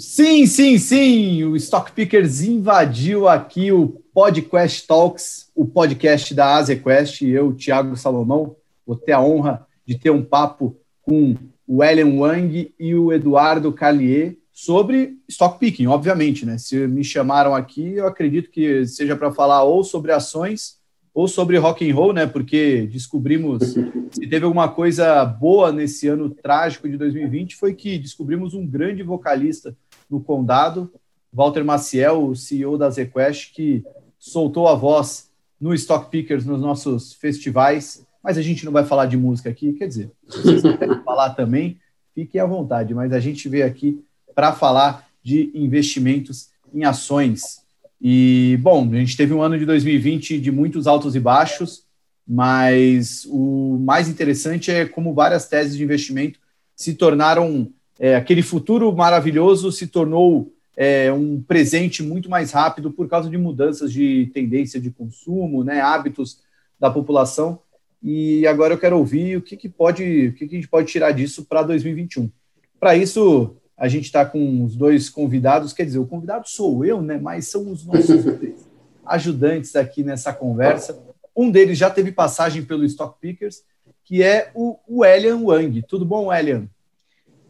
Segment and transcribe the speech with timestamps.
[0.00, 1.44] Sim, sim, sim.
[1.44, 7.20] O Stock Pickers invadiu aqui o Podcast Talks, o podcast da AsiaQuest.
[7.20, 8.56] Eu, Thiago Salomão,
[8.86, 13.70] vou ter a honra de ter um papo com o Ellen Wang e o Eduardo
[13.74, 16.56] Carlier sobre stock picking, obviamente, né?
[16.56, 20.80] Se me chamaram aqui, eu acredito que seja para falar ou sobre ações
[21.12, 22.26] ou sobre rock and roll, né?
[22.26, 23.74] Porque descobrimos
[24.12, 29.02] se teve alguma coisa boa nesse ano trágico de 2020 foi que descobrimos um grande
[29.02, 29.76] vocalista
[30.10, 30.92] no condado,
[31.32, 33.84] Walter Maciel, o CEO da ZQuest, que
[34.18, 38.04] soltou a voz no Stock Pickers nos nossos festivais.
[38.22, 41.30] Mas a gente não vai falar de música aqui, quer dizer, se vocês quiserem falar
[41.30, 41.78] também,
[42.14, 42.94] fiquem à vontade.
[42.94, 44.02] Mas a gente veio aqui
[44.34, 47.62] para falar de investimentos em ações.
[48.00, 51.84] E, bom, a gente teve um ano de 2020 de muitos altos e baixos,
[52.26, 56.38] mas o mais interessante é como várias teses de investimento
[56.74, 57.70] se tornaram.
[58.00, 63.36] É, aquele futuro maravilhoso se tornou é, um presente muito mais rápido por causa de
[63.36, 66.40] mudanças de tendência de consumo, né, hábitos
[66.80, 67.58] da população.
[68.02, 70.90] E agora eu quero ouvir o que, que pode, o que, que a gente pode
[70.90, 72.30] tirar disso para 2021.
[72.78, 77.02] Para isso, a gente está com os dois convidados, quer dizer, o convidado sou eu,
[77.02, 77.18] né?
[77.18, 78.24] Mas são os nossos
[79.04, 80.98] ajudantes aqui nessa conversa.
[81.36, 83.62] Um deles já teve passagem pelo Stock Pickers,
[84.02, 85.82] que é o, Elian Wang.
[85.82, 86.66] Tudo bom, Elian?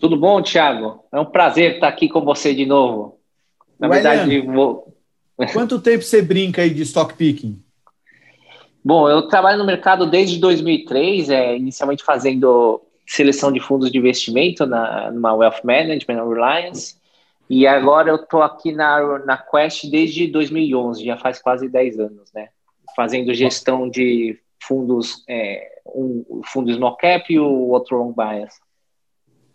[0.01, 1.05] Tudo bom, Thiago?
[1.13, 3.21] É um prazer estar aqui com você de novo.
[3.79, 4.97] Na o verdade, vou...
[5.53, 7.63] quanto tempo você brinca aí de stock picking?
[8.83, 14.65] Bom, eu trabalho no mercado desde 2003, é, inicialmente fazendo seleção de fundos de investimento
[14.65, 16.97] na numa Wealth Management, na Reliance.
[17.49, 22.33] E agora eu estou aqui na, na Quest desde 2011, já faz quase 10 anos,
[22.33, 22.49] né?
[22.97, 28.55] Fazendo gestão de fundos, é, um fundo small cap e o outro long bias.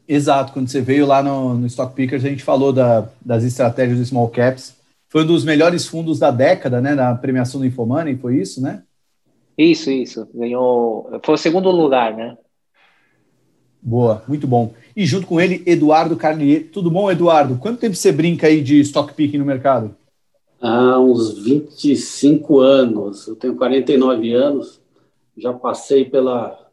[0.08, 3.98] Exato, quando você veio lá no, no Stock Pickers, a gente falou da, das estratégias
[3.98, 4.76] do small caps.
[5.10, 6.94] Foi um dos melhores fundos da década, né?
[6.94, 8.84] Na premiação do Infomoney, foi isso, né?
[9.58, 10.28] Isso, isso.
[10.34, 11.10] Ganhou.
[11.24, 12.38] Foi o segundo lugar, né?
[13.82, 14.74] Boa, muito bom.
[14.96, 16.70] E junto com ele, Eduardo Carlier.
[16.72, 17.58] Tudo bom, Eduardo?
[17.58, 19.96] Quanto tempo você brinca aí de stock picking no mercado?
[20.60, 23.28] Há uns 25 anos.
[23.28, 24.82] Eu tenho 49 anos.
[25.38, 26.66] Já passei pela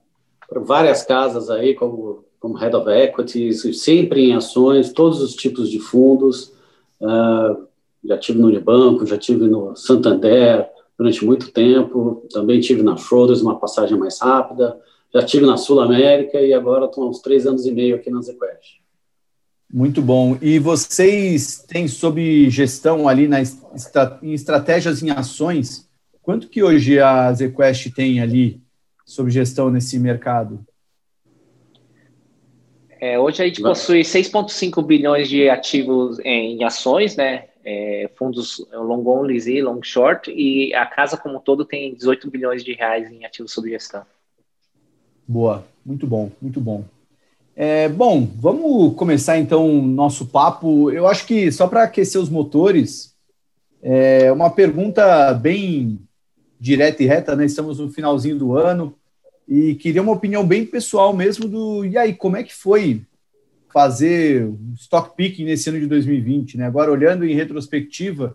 [0.48, 5.70] por várias casas aí, como, como Head of Equities, sempre em ações, todos os tipos
[5.70, 6.52] de fundos.
[7.00, 7.66] Uh,
[8.04, 12.26] já tive no Unibanco, já tive no Santander durante muito tempo.
[12.30, 14.76] Também tive na Schroders, uma passagem mais rápida
[15.12, 18.10] já tive na Sul América e agora estou há uns três anos e meio aqui
[18.10, 18.80] na ZQuest.
[19.72, 20.36] Muito bom.
[20.40, 23.40] E vocês têm sob gestão ali na,
[24.22, 25.88] em estratégias em ações,
[26.22, 28.62] quanto que hoje a ZQuest tem ali
[29.04, 30.64] sob gestão nesse mercado?
[33.02, 37.46] É, hoje a gente possui 6,5 bilhões de ativos em ações, né?
[37.64, 42.30] É, fundos long only e long short, e a casa como um todo tem 18
[42.30, 44.04] bilhões de reais em ativos sob gestão.
[45.26, 46.84] Boa, muito bom, muito bom.
[47.56, 50.88] É, bom, vamos começar então o nosso papo.
[50.92, 53.16] Eu acho que só para aquecer os motores,
[53.82, 55.98] é uma pergunta bem
[56.60, 57.46] direta e reta, né?
[57.46, 58.94] Estamos no finalzinho do ano
[59.54, 61.84] e queria uma opinião bem pessoal mesmo do.
[61.84, 63.02] E aí, como é que foi
[63.70, 66.64] fazer stock picking nesse ano de 2020, né?
[66.64, 68.34] Agora olhando em retrospectiva,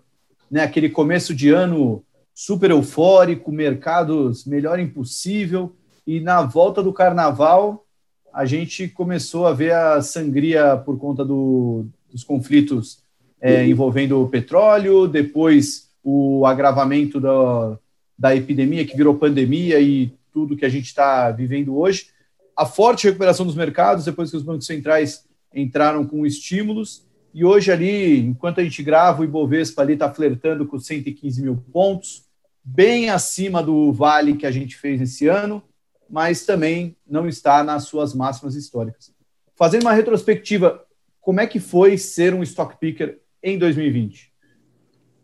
[0.49, 0.61] né?
[0.61, 2.03] Aquele começo de ano
[2.35, 7.83] super eufórico, mercados melhor impossível e na volta do carnaval
[8.31, 12.99] a gente começou a ver a sangria por conta do, dos conflitos
[13.41, 17.79] é, envolvendo o petróleo, depois o agravamento da,
[18.17, 22.09] da epidemia que virou pandemia e tudo que a gente está vivendo hoje,
[22.55, 27.71] a forte recuperação dos mercados depois que os bancos centrais entraram com estímulos e hoje
[27.71, 32.27] ali, enquanto a gente grava, o Ibovespa ali está flertando com 115 mil pontos,
[32.63, 35.63] bem acima do vale que a gente fez esse ano,
[36.07, 39.11] mas também não está nas suas máximas históricas.
[39.55, 40.85] Fazendo uma retrospectiva,
[41.19, 44.31] como é que foi ser um stock picker em 2020?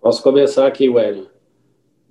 [0.02, 1.33] Posso começar aqui, Wellington.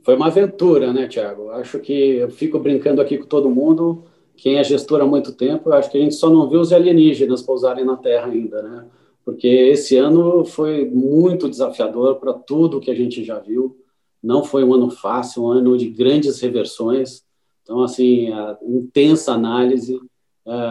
[0.02, 1.50] Foi uma aventura, né, Tiago?
[1.50, 4.04] Acho que eu fico brincando aqui com todo mundo.
[4.36, 6.72] Quem é gestor há muito tempo, eu acho que a gente só não viu os
[6.72, 8.86] alienígenas pousarem na Terra ainda, né?
[9.24, 13.76] Porque esse ano foi muito desafiador para tudo que a gente já viu.
[14.20, 17.22] Não foi um ano fácil, um ano de grandes reversões.
[17.62, 18.30] Então, assim,
[18.62, 20.00] intensa análise,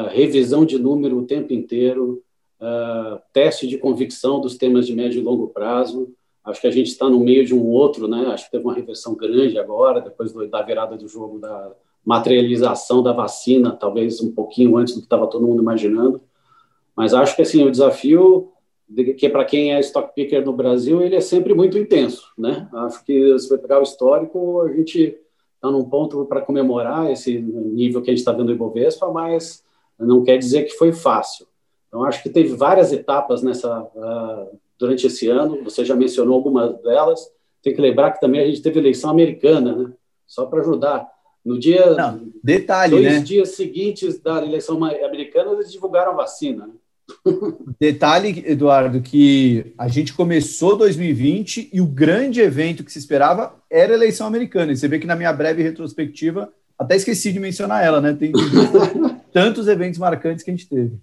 [0.09, 2.21] revisão de número o tempo inteiro,
[3.31, 6.09] teste de convicção dos temas de médio e longo prazo.
[6.43, 8.27] Acho que a gente está no meio de um outro, né?
[8.27, 11.71] Acho que teve uma reversão grande agora, depois da virada do jogo da
[12.03, 16.21] materialização da vacina, talvez um pouquinho antes do que estava todo mundo imaginando.
[16.95, 18.51] Mas acho que assim o desafio
[19.17, 22.67] que para quem é stock picker no Brasil, ele é sempre muito intenso, né?
[22.73, 25.17] Acho que se você pegar o histórico, a gente
[25.55, 29.63] está num ponto para comemorar esse nível que a gente está vendo do Ibovespa, mas
[29.97, 31.47] não quer dizer que foi fácil.
[31.87, 36.75] Então, acho que teve várias etapas nessa uh, durante esse ano, você já mencionou algumas
[36.81, 37.19] delas,
[37.61, 39.93] tem que lembrar que também a gente teve eleição americana, né?
[40.25, 41.07] Só para ajudar.
[41.45, 41.95] No dia.
[41.95, 43.19] Não, detalhe, dois né?
[43.19, 46.67] dias seguintes da eleição americana, eles divulgaram a vacina.
[46.67, 46.73] Né?
[47.79, 53.93] Detalhe, Eduardo, que a gente começou 2020 e o grande evento que se esperava era
[53.93, 54.71] a eleição americana.
[54.71, 58.13] E você vê que na minha breve retrospectiva, até esqueci de mencionar ela, né?
[58.13, 58.31] Tem
[59.33, 60.93] tantos eventos marcantes que a gente teve.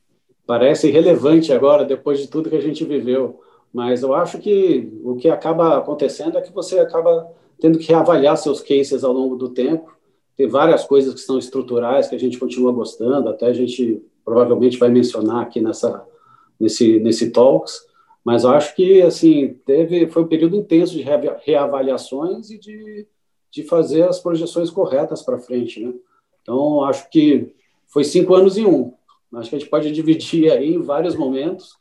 [0.47, 3.41] Parece irrelevante agora, depois de tudo que a gente viveu.
[3.73, 7.31] Mas eu acho que o que acaba acontecendo é que você acaba
[7.61, 9.97] tendo que reavaliar seus cases ao longo do tempo.
[10.37, 14.79] Tem várias coisas que são estruturais que a gente continua gostando, até a gente provavelmente
[14.79, 16.07] vai mencionar aqui nessa
[16.61, 17.81] nesse nesse talks,
[18.25, 21.05] mas eu acho que assim teve foi um período intenso de
[21.45, 23.07] reavaliações e de,
[23.51, 25.95] de fazer as projeções corretas para frente, né?
[26.43, 27.55] Então acho que
[27.87, 28.93] foi cinco anos em um.
[29.35, 31.77] Acho que a gente pode dividir aí em vários momentos,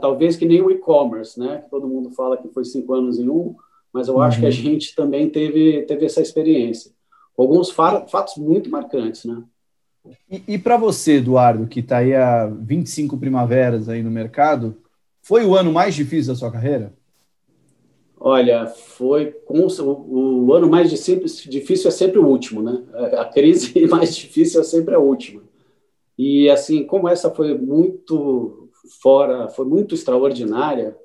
[0.00, 1.62] talvez que nem o e-commerce, né?
[1.62, 3.54] Que todo mundo fala que foi cinco anos em um,
[3.92, 4.54] mas eu acho que a uhum.
[4.54, 6.90] gente também teve teve essa experiência.
[7.36, 9.42] Alguns fatos muito marcantes, né?
[10.30, 14.76] E, e para você, Eduardo, que está aí há 25 primaveras aí no mercado,
[15.22, 16.92] foi o ano mais difícil da sua carreira?
[18.20, 22.82] Olha, foi com, o, o ano mais difícil é sempre o último, né?
[23.18, 25.42] A crise mais difícil é sempre a última.
[26.16, 28.63] E assim, como essa foi muito
[29.00, 30.96] fora, foi muito extraordinária,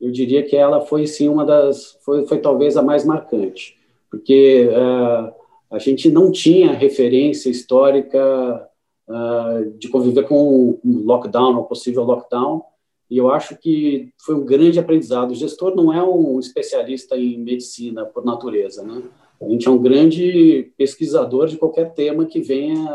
[0.00, 3.76] eu diria que ela foi sim uma das, foi, foi talvez a mais marcante,
[4.10, 5.32] porque uh,
[5.70, 8.68] a gente não tinha referência histórica
[9.08, 12.62] uh, de conviver com um lockdown, ou possível lockdown,
[13.10, 15.30] e eu acho que foi um grande aprendizado.
[15.30, 19.02] O gestor não é um especialista em medicina por natureza, né?
[19.40, 22.92] A gente é um grande pesquisador de qualquer tema que venha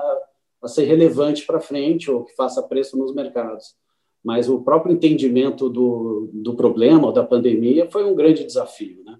[0.62, 3.76] a ser relevante para frente ou que faça preço nos mercados.
[4.24, 9.18] Mas o próprio entendimento do, do problema ou da pandemia foi um grande desafio, né?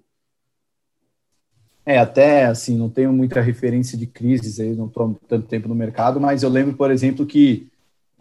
[1.84, 5.74] É, até assim, não tenho muita referência de crises aí, não estou tanto tempo no
[5.74, 7.68] mercado, mas eu lembro, por exemplo, que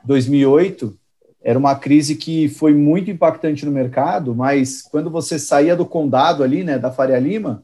[0.06, 0.98] 2008
[1.42, 6.44] era uma crise que foi muito impactante no mercado, mas quando você saía do condado
[6.44, 7.64] ali, né, da Faria Lima,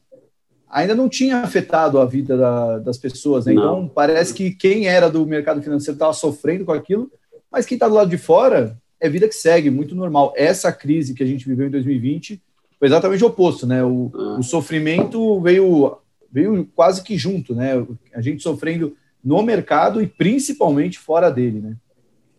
[0.69, 3.53] ainda não tinha afetado a vida da, das pessoas, né?
[3.53, 7.09] Então, parece que quem era do mercado financeiro estava sofrendo com aquilo,
[7.51, 10.34] mas quem está do lado de fora é vida que segue, muito normal.
[10.36, 12.42] Essa crise que a gente viveu em 2020
[12.80, 13.84] foi exatamente o oposto, né?
[13.84, 15.98] O, o sofrimento veio,
[16.31, 17.86] veio quase que junto, né?
[18.13, 21.78] A gente sofrendo no mercado e principalmente fora dele, né?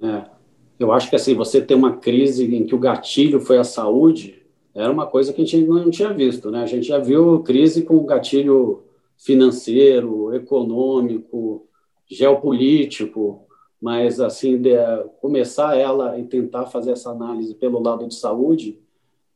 [0.02, 0.36] É.
[0.78, 4.42] Eu acho que assim, você ter uma crise em que o gatilho foi a saúde,
[4.74, 6.62] era uma coisa que a gente não tinha visto, né?
[6.62, 8.82] A gente já viu crise com gatilho
[9.16, 11.66] financeiro, econômico,
[12.06, 13.45] geopolítico,
[13.86, 14.72] mas assim, de,
[15.20, 18.80] começar ela e tentar fazer essa análise pelo lado de saúde,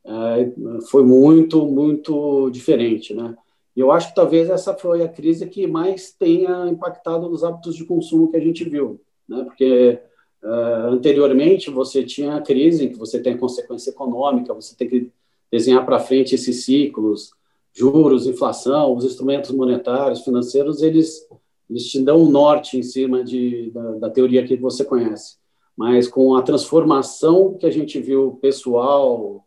[0.04, 0.50] é,
[0.90, 3.36] foi muito, muito diferente, né?
[3.76, 7.84] Eu acho que talvez essa foi a crise que mais tenha impactado nos hábitos de
[7.84, 9.44] consumo que a gente viu, né?
[9.44, 10.00] Porque
[10.42, 15.12] uh, anteriormente você tinha a crise que você tem consequência econômica, você tem que
[15.48, 17.30] desenhar para frente esses ciclos,
[17.72, 21.24] juros, inflação, os instrumentos monetários, financeiros, eles
[21.70, 25.36] eles te dão um norte em cima de, da, da teoria que você conhece.
[25.76, 29.46] Mas com a transformação que a gente viu pessoal,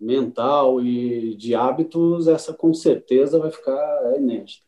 [0.00, 4.64] mental e de hábitos, essa com certeza vai ficar inédita.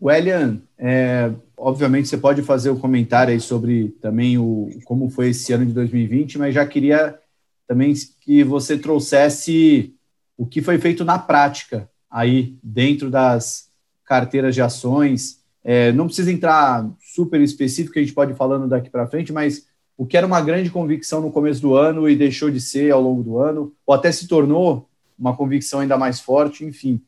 [0.00, 5.28] Wellian, é, obviamente você pode fazer o um comentário aí sobre também o como foi
[5.28, 7.18] esse ano de 2020, mas já queria
[7.66, 9.94] também que você trouxesse
[10.36, 13.72] o que foi feito na prática aí dentro das
[14.04, 15.40] carteiras de ações.
[15.62, 19.66] É, não precisa entrar super específico, a gente pode ir falando daqui para frente, mas
[19.96, 23.00] o que era uma grande convicção no começo do ano e deixou de ser ao
[23.00, 27.00] longo do ano, ou até se tornou uma convicção ainda mais forte, enfim.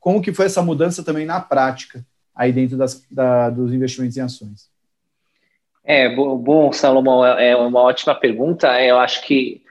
[0.00, 4.22] Como que foi essa mudança também na prática, aí dentro das, da, dos investimentos em
[4.22, 4.70] ações?
[5.84, 8.80] É, bom, Salomão, é, é uma ótima pergunta.
[8.80, 9.62] Eu acho que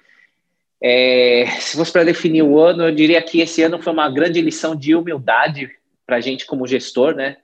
[0.82, 4.42] é, se fosse para definir o ano, eu diria que esse ano foi uma grande
[4.42, 5.70] lição de humildade
[6.12, 7.38] para a gente como gestor, né?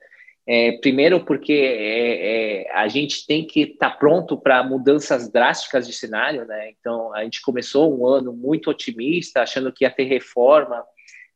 [0.45, 5.87] É, primeiro, porque é, é, a gente tem que estar tá pronto para mudanças drásticas
[5.87, 6.71] de cenário, né?
[6.77, 10.83] Então, a gente começou um ano muito otimista, achando que ia ter reforma,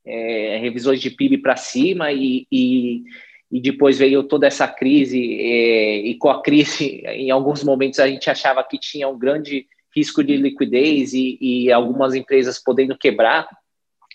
[0.06, 3.04] é, revisões de PIB para cima, e, e,
[3.50, 8.10] e, depois veio toda essa crise, é, e com a crise, em alguns momentos, a
[8.10, 13.48] gente achava que tinha um grande risco de liquidez e, e algumas empresas podendo quebrar,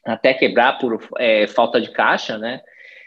[0.05, 2.61] até quebrar por é, falta de caixa, né?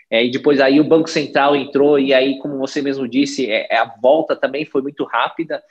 [0.10, 3.78] É, e depois aí o Banco Central entrou, e aí, como você mesmo disse, é,
[3.78, 5.62] a volta também foi muito rápida.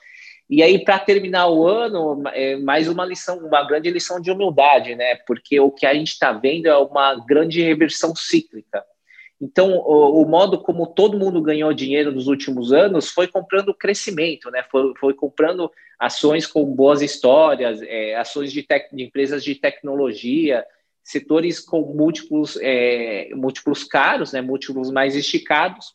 [0.49, 4.95] E aí, para terminar o ano, é mais uma lição, uma grande lição de humildade,
[4.95, 5.17] né?
[5.27, 8.83] Porque o que a gente está vendo é uma grande reversão cíclica.
[9.41, 14.51] Então, o, o, modo como todo mundo ganhou dinheiro nos últimos anos foi comprando crescimento,
[14.51, 14.65] né?
[14.71, 20.65] Foi, foi comprando ações com boas histórias, é, ações de, de, empresas de tecnologia,
[21.11, 24.41] setores com múltiplos, é, múltiplos caros, né?
[24.41, 25.95] Múltiplos mais esticados,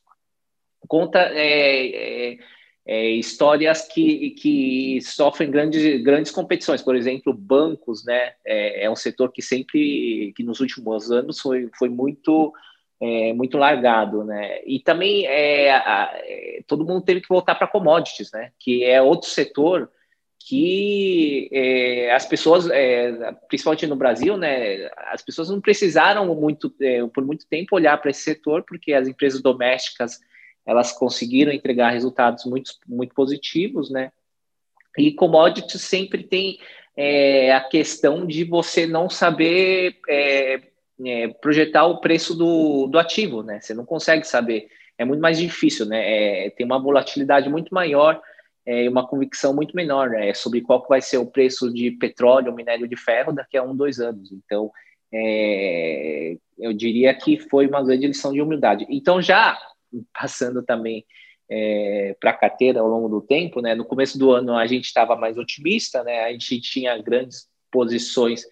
[0.87, 2.37] contra é, é
[2.85, 6.81] é, histórias que, que sofrem grandes, grandes competições.
[6.81, 8.33] Por exemplo, bancos, né?
[8.45, 12.53] É, é um setor que sempre, que nos últimos anos foi, foi muito
[13.01, 14.61] é, muito largado, né?
[14.65, 16.13] E também é, a,
[16.67, 18.51] todo mundo teve que voltar para commodities, né?
[18.59, 19.89] Que é outro setor
[20.45, 24.89] que é, as pessoas, é, principalmente no Brasil, né?
[25.11, 29.07] As pessoas não precisaram muito é, por muito tempo olhar para esse setor porque as
[29.07, 30.19] empresas domésticas
[30.65, 34.11] elas conseguiram entregar resultados muito, muito positivos, né?
[34.97, 36.59] E commodities sempre tem
[36.95, 40.61] é, a questão de você não saber é,
[41.05, 43.61] é, projetar o preço do, do ativo, né?
[43.61, 46.49] Você não consegue saber, é muito mais difícil, né?
[46.49, 48.21] Tem uma volatilidade muito maior
[48.65, 50.33] é, uma convicção muito menor né?
[50.33, 53.99] sobre qual vai ser o preço de petróleo, minério de ferro daqui a um, dois
[53.99, 54.31] anos.
[54.31, 54.71] Então,
[55.13, 58.85] é, eu diria que foi uma grande lição de humildade.
[58.89, 59.57] Então, já
[60.13, 61.05] passando também
[61.49, 63.75] é, para a carteira ao longo do tempo, né?
[63.75, 66.23] No começo do ano a gente estava mais otimista, né?
[66.23, 68.43] A gente tinha grandes posições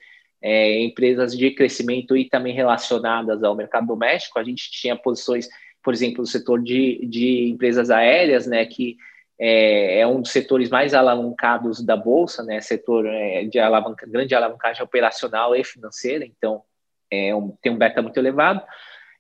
[0.42, 4.38] é, em empresas de crescimento e também relacionadas ao mercado doméstico.
[4.38, 5.48] A gente tinha posições,
[5.84, 8.66] por exemplo, no setor de, de empresas aéreas, né?
[8.66, 8.98] Que
[9.44, 12.62] é, é, um dos setores mais alavancados da bolsa, né?
[12.62, 16.24] Setor é, de alavanca, grande alavancagem operacional e financeira.
[16.24, 16.62] Então,
[17.10, 18.62] é um, tem um beta muito elevado.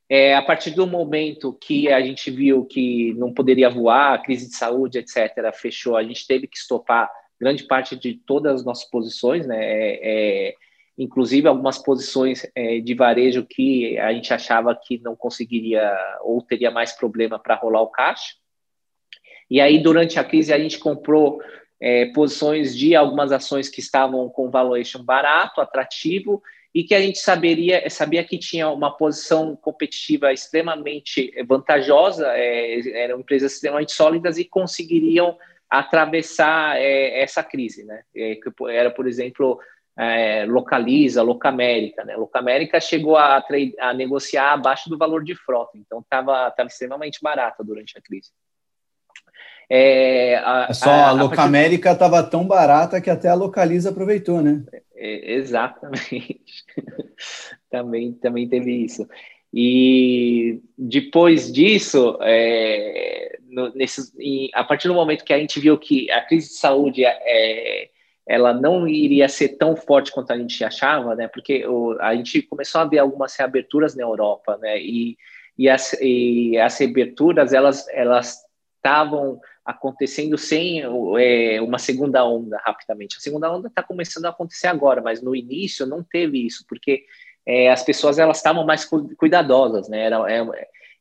[0.07, 4.55] É, a partir do momento que a gente viu que não poderia voar, crise de
[4.55, 7.09] saúde, etc., fechou, a gente teve que estopar
[7.39, 9.57] grande parte de todas as nossas posições, né?
[9.57, 10.53] É, é,
[10.99, 16.69] inclusive algumas posições é, de varejo que a gente achava que não conseguiria ou teria
[16.69, 18.35] mais problema para rolar o caixa.
[19.51, 21.41] E aí, durante a crise, a gente comprou
[21.77, 26.41] é, posições de algumas ações que estavam com valuation barato, atrativo,
[26.73, 33.19] e que a gente saberia, sabia que tinha uma posição competitiva extremamente vantajosa, é, eram
[33.19, 35.37] empresas extremamente sólidas e conseguiriam
[35.69, 38.03] atravessar é, essa crise, né?
[38.15, 38.39] É,
[38.69, 39.59] era, por exemplo,
[39.99, 42.15] é, Localiza, Locamérica, né?
[42.15, 43.43] Locamérica chegou a,
[43.79, 48.31] a, negociar abaixo do valor de frota, então estava tava extremamente barata durante a crise.
[49.73, 52.31] É, a, é só a, a Locamérica estava partir...
[52.31, 54.65] tão barata que até a Localiza aproveitou, né?
[54.93, 56.43] É, exatamente.
[57.71, 59.07] também, também teve isso.
[59.53, 65.77] E depois disso, é, no, nesse, em, a partir do momento que a gente viu
[65.77, 67.89] que a crise de saúde é,
[68.27, 71.29] ela não iria ser tão forte quanto a gente achava, né?
[71.29, 74.81] Porque o, a gente começou a ver algumas reaberturas na Europa, né?
[74.81, 75.17] E,
[75.57, 78.37] e, as, e as reaberturas elas elas
[78.75, 80.81] estavam acontecendo sem
[81.19, 83.17] é, uma segunda onda rapidamente.
[83.17, 87.03] A segunda onda está começando a acontecer agora, mas no início não teve isso, porque
[87.45, 88.85] é, as pessoas elas estavam mais
[89.17, 90.05] cuidadosas, né?
[90.05, 90.45] Era, é,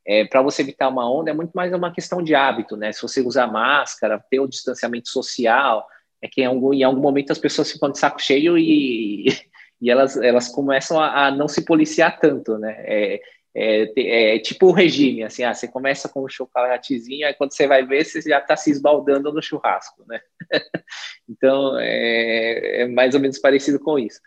[0.07, 2.93] é para você evitar uma onda é muito mais uma questão de hábito, né?
[2.93, 5.87] Se você usar máscara, ter o distanciamento social,
[6.23, 9.27] é que em algum, em algum momento as pessoas ficam de saco cheio e,
[9.81, 12.77] e elas, elas começam a, a não se policiar tanto, né?
[12.87, 13.21] É,
[13.55, 17.67] é, é, tipo o regime, assim, ah, você começa com um chocolatezinho, aí quando você
[17.67, 20.21] vai ver, você já está se esbaldando no churrasco, né?
[21.29, 24.21] então, é, é, mais ou menos parecido com isso.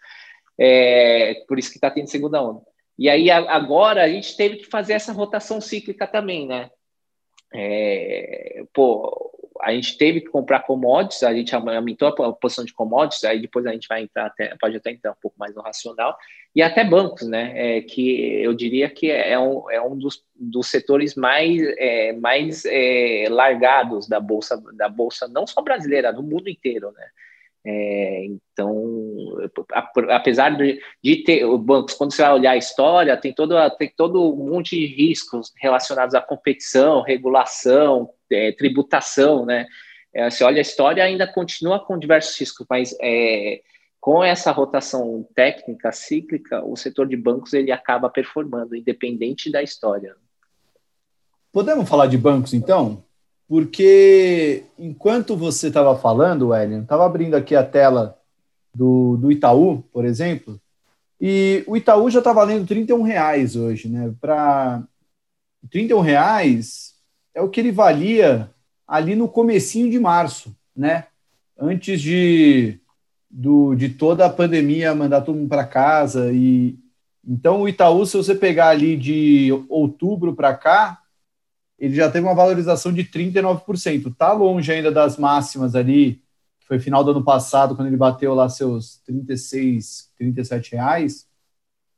[0.60, 2.62] É, por isso que está tendo segunda onda.
[2.98, 6.70] E aí, agora, a gente teve que fazer essa rotação cíclica também, né?
[7.56, 9.33] É, pô,
[9.63, 13.65] a gente teve que comprar commodities, a gente aumentou a posição de commodities, aí depois
[13.65, 16.17] a gente vai entrar até, pode até entrar um pouco mais no racional,
[16.53, 17.77] e até bancos, né?
[17.77, 22.63] É, que eu diria que é um, é um dos, dos setores mais, é, mais
[22.65, 27.08] é, largados da bolsa, da bolsa, não só brasileira, do mundo inteiro, né?
[27.65, 28.93] É, então,
[30.10, 33.93] apesar de, de ter os bancos, quando você vai olhar a história, tem todo, tem
[33.96, 39.65] todo um monte de riscos relacionados à competição, regulação, é, tributação, né?
[40.13, 43.62] É, você olha a história, ainda continua com diversos riscos, mas é,
[44.00, 50.15] com essa rotação técnica cíclica, o setor de bancos ele acaba performando, independente da história.
[51.51, 53.05] Podemos falar de bancos, então?
[53.54, 58.18] Porque enquanto você estava falando, Wellington, estava abrindo aqui a tela
[58.74, 60.60] do, do Itaú, por exemplo,
[61.22, 64.12] e o Itaú já está valendo 31 reais hoje, né?
[64.20, 64.82] Para
[65.70, 66.96] 31 reais
[67.32, 68.50] é o que ele valia
[68.88, 71.06] ali no comecinho de março, né?
[71.56, 72.80] Antes de,
[73.30, 76.76] do, de toda a pandemia mandar todo mundo para casa e
[77.24, 81.03] então o Itaú, se você pegar ali de outubro para cá,
[81.77, 84.13] ele já teve uma valorização de 39%.
[84.15, 86.22] Tá longe ainda das máximas ali,
[86.60, 91.27] que foi final do ano passado, quando ele bateu lá seus 36, 37 reais,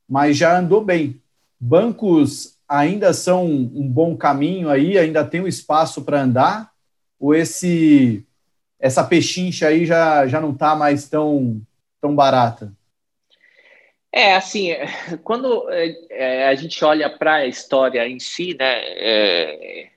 [0.08, 1.20] mas já andou bem.
[1.58, 6.72] Bancos ainda são um bom caminho aí, ainda tem um espaço para andar,
[7.18, 8.24] ou esse
[8.78, 11.62] essa pechincha aí já, já não está mais tão,
[12.00, 12.75] tão barata?
[14.16, 14.70] É, assim,
[15.22, 19.90] quando é, a gente olha para a história em si, né, é,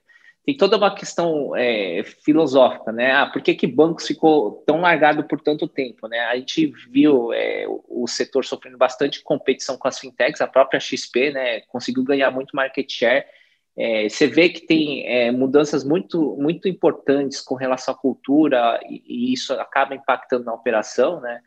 [0.46, 3.14] tem toda uma questão é, filosófica, né?
[3.14, 6.20] Ah, por que, que bancos ficou tão largado por tanto tempo, né?
[6.20, 10.82] A gente viu é, o, o, setor sofrendo bastante competição com as fintechs, a própria
[10.82, 13.26] XP, né, conseguiu ganhar muito market share.
[13.78, 19.02] É, você vê que tem é, mudanças muito, muito importantes com relação à cultura e,
[19.08, 21.40] e isso acaba impactando na operação, né?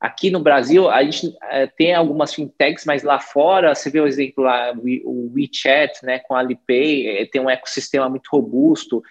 [0.00, 4.06] Aqui no Brasil, a gente é, tem algumas fintechs, mas lá fora, você vê o
[4.06, 4.72] exemplo lá,
[5.04, 9.02] o WeChat, né, com a Alipay, é, tem um ecossistema muito robusto.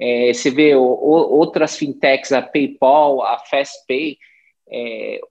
[0.00, 4.16] É, você vê o, o, outras fintechs, a PayPal, a FastPay,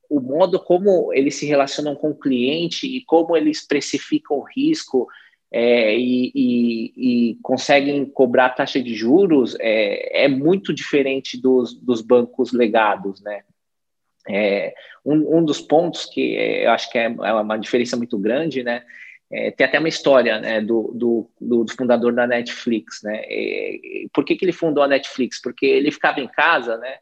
[0.10, 5.08] o modo como eles se relacionam com o cliente e como eles precificam o risco
[5.54, 6.94] e, e,
[7.32, 13.44] e, conseguem cobrar taxa de juros é, é muito diferente dos, dos bancos legados, né?
[14.30, 14.74] É,
[15.06, 18.84] um, um, dos pontos que eu acho que é, é uma diferença muito grande, né?
[19.30, 23.24] É, tem até uma história né, do, do, do, fundador da Netflix, né?
[23.30, 25.42] E, por que, que ele fundou a Netflix?
[25.42, 26.98] Porque ele ficava em casa, né?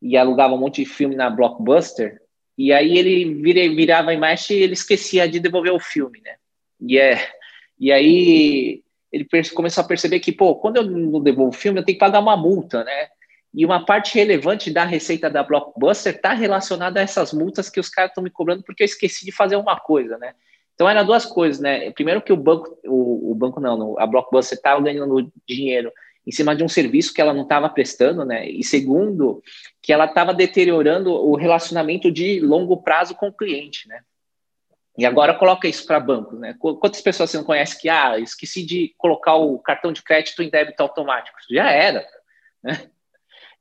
[0.00, 2.20] E alugava um monte de filme na Blockbuster,
[2.56, 6.34] e aí ele vira, virava a imagem e ele esquecia de devolver o filme, né?
[6.80, 7.30] E, é,
[7.78, 11.84] e aí ele começou a perceber que, pô, quando eu não devolvo o filme, eu
[11.84, 13.08] tenho que pagar uma multa, né?
[13.54, 17.88] E uma parte relevante da receita da Blockbuster está relacionada a essas multas que os
[17.88, 20.34] caras estão me cobrando porque eu esqueci de fazer uma coisa, né?
[20.74, 21.90] Então eram duas coisas, né?
[21.90, 25.92] Primeiro que o banco, o, o banco não, a Blockbuster estava ganhando dinheiro
[26.26, 28.48] em cima de um serviço que ela não estava prestando, né?
[28.48, 29.42] E segundo,
[29.82, 34.00] que ela estava deteriorando o relacionamento de longo prazo com o cliente, né?
[34.96, 36.54] E agora coloca isso para bancos, né?
[36.58, 40.50] Quantas pessoas você não conhece que, ah, esqueci de colocar o cartão de crédito em
[40.50, 41.38] débito automático?
[41.50, 42.06] Já era,
[42.62, 42.90] né?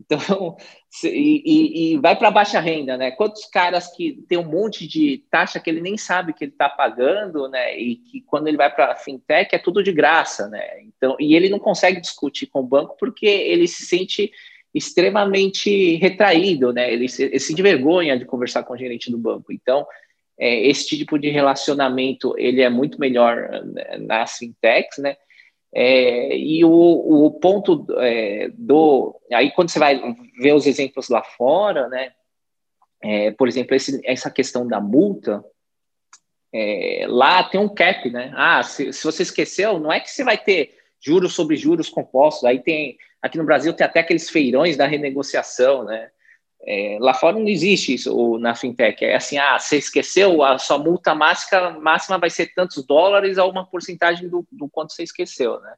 [0.01, 0.57] Então,
[1.05, 3.11] e, e, vai para baixa renda, né?
[3.11, 6.67] Quantos caras que tem um monte de taxa que ele nem sabe que ele está
[6.67, 7.77] pagando, né?
[7.77, 10.81] E que quando ele vai para a fintech é tudo de graça, né?
[10.81, 14.31] Então, e ele não consegue discutir com o banco porque ele se sente
[14.73, 16.91] extremamente retraído, né?
[16.91, 19.51] Ele se, ele se envergonha de conversar com o gerente do banco.
[19.51, 19.85] Então,
[20.39, 25.15] é, esse tipo de relacionamento ele é muito melhor né, nas fintechs, né?
[25.73, 26.69] É, e o,
[27.25, 29.19] o ponto é, do.
[29.31, 30.01] Aí, quando você vai
[30.39, 32.11] ver os exemplos lá fora, né?
[33.01, 35.43] É, por exemplo, esse, essa questão da multa,
[36.53, 38.31] é, lá tem um cap, né?
[38.35, 42.43] Ah, se, se você esqueceu, não é que você vai ter juros sobre juros compostos.
[42.43, 42.97] Aí tem.
[43.21, 46.09] Aqui no Brasil tem até aqueles feirões da renegociação, né?
[46.65, 49.03] É, lá fora não existe isso na fintech.
[49.03, 53.45] É assim, ah, você esqueceu, a sua multa máxima, máxima vai ser tantos dólares a
[53.45, 55.73] uma porcentagem do, do quanto você esqueceu, né?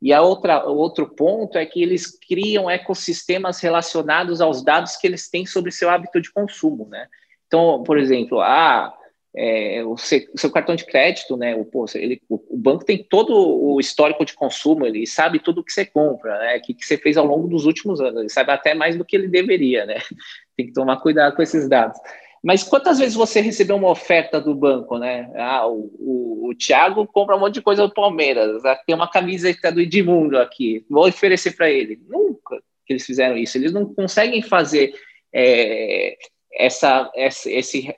[0.00, 5.30] E a outra, outro ponto é que eles criam ecossistemas relacionados aos dados que eles
[5.30, 7.06] têm sobre seu hábito de consumo, né?
[7.46, 8.92] Então, por exemplo, ah,
[9.36, 11.54] é, o, seu, o, seu, cartão de crédito, né?
[11.56, 15.64] O, pô, ele, o, o, banco tem todo o histórico de consumo, ele sabe tudo
[15.64, 16.56] que você compra, né?
[16.56, 19.04] O que, que você fez ao longo dos últimos anos, ele sabe até mais do
[19.04, 19.96] que ele deveria, né?
[20.56, 21.98] Tem que tomar cuidado com esses dados.
[22.42, 25.30] Mas quantas vezes você recebeu uma oferta do banco, né?
[25.34, 29.10] Ah, o, o, o Thiago compra um monte de coisa do Palmeiras, ah, tem uma
[29.10, 31.98] camiseta do Edmundo aqui, vou oferecer para ele.
[32.06, 34.94] Nunca que eles fizeram isso, eles não conseguem fazer.
[35.32, 36.16] É,
[36.56, 37.48] essa, essa,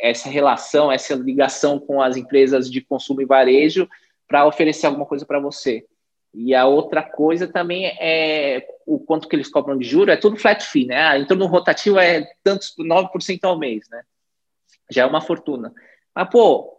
[0.00, 3.88] essa relação, essa ligação com as empresas de consumo e varejo
[4.26, 5.84] para oferecer alguma coisa para você.
[6.34, 10.36] E a outra coisa também é o quanto que eles cobram de juro, é tudo
[10.36, 11.00] flat fee, né?
[11.00, 14.02] Ah, então no rotativo é tantos 9% ao mês, né?
[14.90, 15.72] Já é uma fortuna.
[16.14, 16.76] Mas, pô,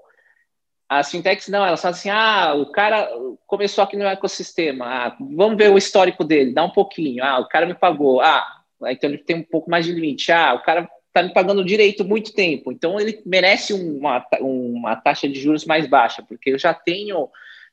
[0.88, 3.10] as fintechs não, elas falam assim: ah, o cara
[3.46, 7.24] começou aqui no ecossistema, ah, vamos ver o histórico dele, dá um pouquinho.
[7.24, 8.46] Ah, o cara me pagou, ah,
[8.86, 10.32] então ele tem um pouco mais de limite.
[10.32, 10.88] Ah, o cara
[11.18, 15.88] está me pagando direito muito tempo, então ele merece uma, uma taxa de juros mais
[15.88, 17.30] baixa, porque eu já tenho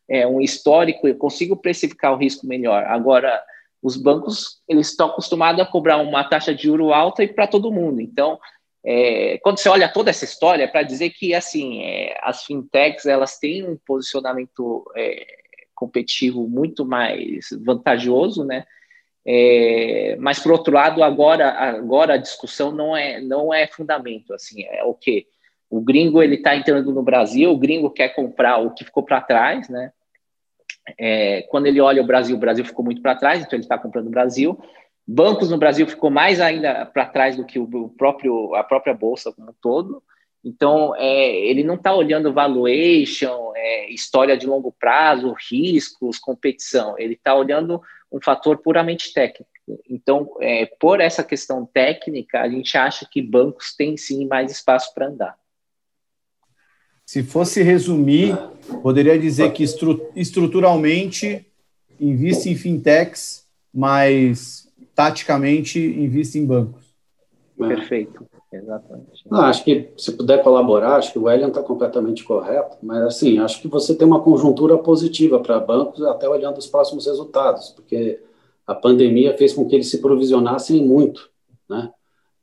[0.08, 2.84] é, um histórico, eu consigo precificar o risco melhor.
[2.84, 3.42] Agora,
[3.82, 7.72] os bancos eles estão acostumados a cobrar uma taxa de juro alta e para todo
[7.72, 8.00] mundo.
[8.00, 8.38] Então,
[8.84, 13.06] é, quando você olha toda essa história, é para dizer que assim é, as fintechs
[13.06, 15.26] elas têm um posicionamento é,
[15.74, 18.64] competitivo muito mais vantajoso, né?
[19.26, 24.62] É, mas por outro lado, agora, agora a discussão não é não é fundamento, assim,
[24.64, 25.26] é o que
[25.70, 29.20] o gringo ele está entrando no Brasil, o gringo quer comprar o que ficou para
[29.20, 29.92] trás, né?
[30.98, 33.78] É, quando ele olha o Brasil, o Brasil ficou muito para trás, então ele está
[33.78, 34.58] comprando o Brasil.
[35.06, 39.32] Bancos no Brasil ficou mais ainda para trás do que o próprio a própria bolsa
[39.32, 40.02] como um todo.
[40.44, 46.98] Então é, ele não está olhando valuation, é, história de longo prazo, riscos, competição.
[46.98, 47.80] Ele está olhando
[48.14, 49.50] um fator puramente técnico.
[49.90, 54.94] Então, é, por essa questão técnica, a gente acha que bancos têm sim mais espaço
[54.94, 55.36] para andar.
[57.04, 58.36] Se fosse resumir,
[58.82, 61.44] poderia dizer que estru estruturalmente
[62.00, 66.84] investe em fintechs, mas taticamente investe em bancos.
[67.60, 67.66] É.
[67.66, 69.28] Perfeito, exatamente.
[69.30, 73.38] Não, acho que se puder colaborar, acho que o William está completamente correto, mas assim,
[73.38, 78.20] acho que você tem uma conjuntura positiva para bancos, até olhando os próximos resultados, porque
[78.66, 81.30] a pandemia fez com que eles se provisionassem muito,
[81.68, 81.90] né?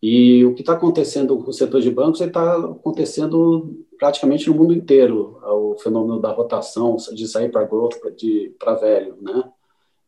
[0.02, 4.74] E o que está acontecendo com o setor de bancos está acontecendo praticamente no mundo
[4.74, 7.98] inteiro, o fenômeno da rotação, de sair para growth
[8.58, 9.44] para velho, né?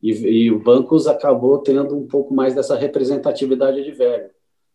[0.01, 4.31] E, e o bancos acabou tendo um pouco mais dessa representatividade de velho.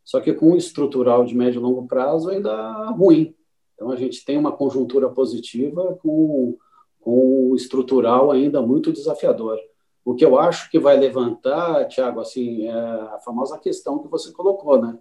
[0.08, 3.34] Só que com o estrutural de médio e longo prazo ainda ruim.
[3.74, 6.56] Então a gente tem uma conjuntura positiva com,
[6.98, 9.58] com o estrutural ainda muito desafiador.
[10.02, 14.32] O que eu acho que vai levantar, Tiago, assim, é a famosa questão que você
[14.32, 14.98] colocou, né?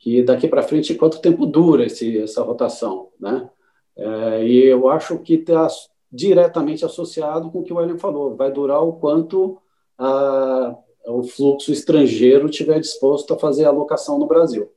[0.00, 3.48] Que daqui para frente, quanto tempo dura esse, essa rotação, né?
[3.96, 5.68] É, e eu acho que está
[6.10, 8.34] diretamente associado com o que o William falou.
[8.34, 9.58] Vai durar o quanto
[9.96, 10.74] a,
[11.10, 14.70] o fluxo estrangeiro estiver disposto a fazer alocação no Brasil.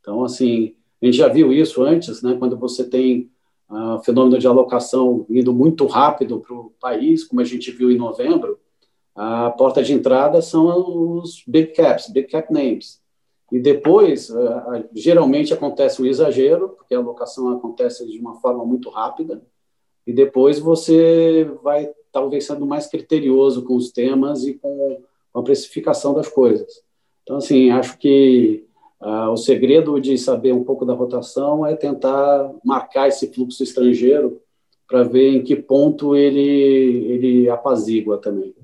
[0.00, 2.36] Então, assim, a gente já viu isso antes, né?
[2.38, 3.30] Quando você tem
[3.68, 7.90] o uh, fenômeno de alocação indo muito rápido para o país, como a gente viu
[7.90, 8.58] em novembro,
[9.14, 13.00] a porta de entrada são os big caps, big cap names.
[13.52, 18.90] E depois, eh, geralmente acontece o exagero, porque a alocação acontece de uma forma muito
[18.90, 19.40] rápida,
[20.04, 25.02] e depois você vai talvez sendo mais criterioso com os temas e com
[25.34, 26.82] a precificação das coisas.
[27.22, 28.64] Então, assim, acho que
[29.00, 34.40] uh, o segredo de saber um pouco da rotação é tentar marcar esse fluxo estrangeiro
[34.86, 38.54] para ver em que ponto ele, ele apazigua também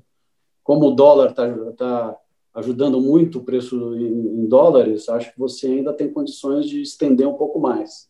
[0.63, 2.17] como o dólar está tá
[2.53, 7.27] ajudando muito o preço em, em, dólares, acho que você ainda tem condições de estender
[7.27, 8.09] um pouco mais.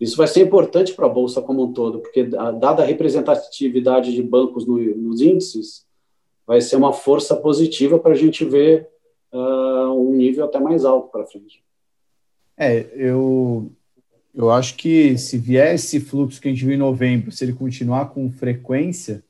[0.00, 4.22] Isso vai ser importante para a Bolsa como um todo, porque, dada a representatividade de
[4.22, 5.86] bancos no, nos índices,
[6.46, 8.88] vai ser uma força positiva para a gente ver
[9.32, 11.62] uh, um nível até mais alto para frente.
[12.56, 13.70] É, eu,
[14.34, 17.52] eu acho que se vier esse fluxo que a gente viu em novembro, se ele
[17.52, 19.22] continuar com frequência,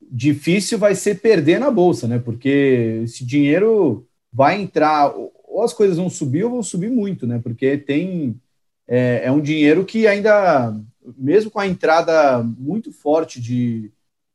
[0.00, 2.18] difícil vai ser perder na bolsa, né?
[2.18, 7.40] Porque esse dinheiro vai entrar, ou as coisas vão subir ou vão subir muito, né?
[7.42, 8.38] Porque tem
[8.86, 10.76] é, é um dinheiro que ainda,
[11.16, 13.90] mesmo com a entrada muito forte de,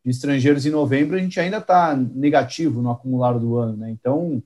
[0.07, 3.91] de estrangeiros em novembro, a gente ainda está negativo no acumulado do ano, né?
[3.91, 4.41] Então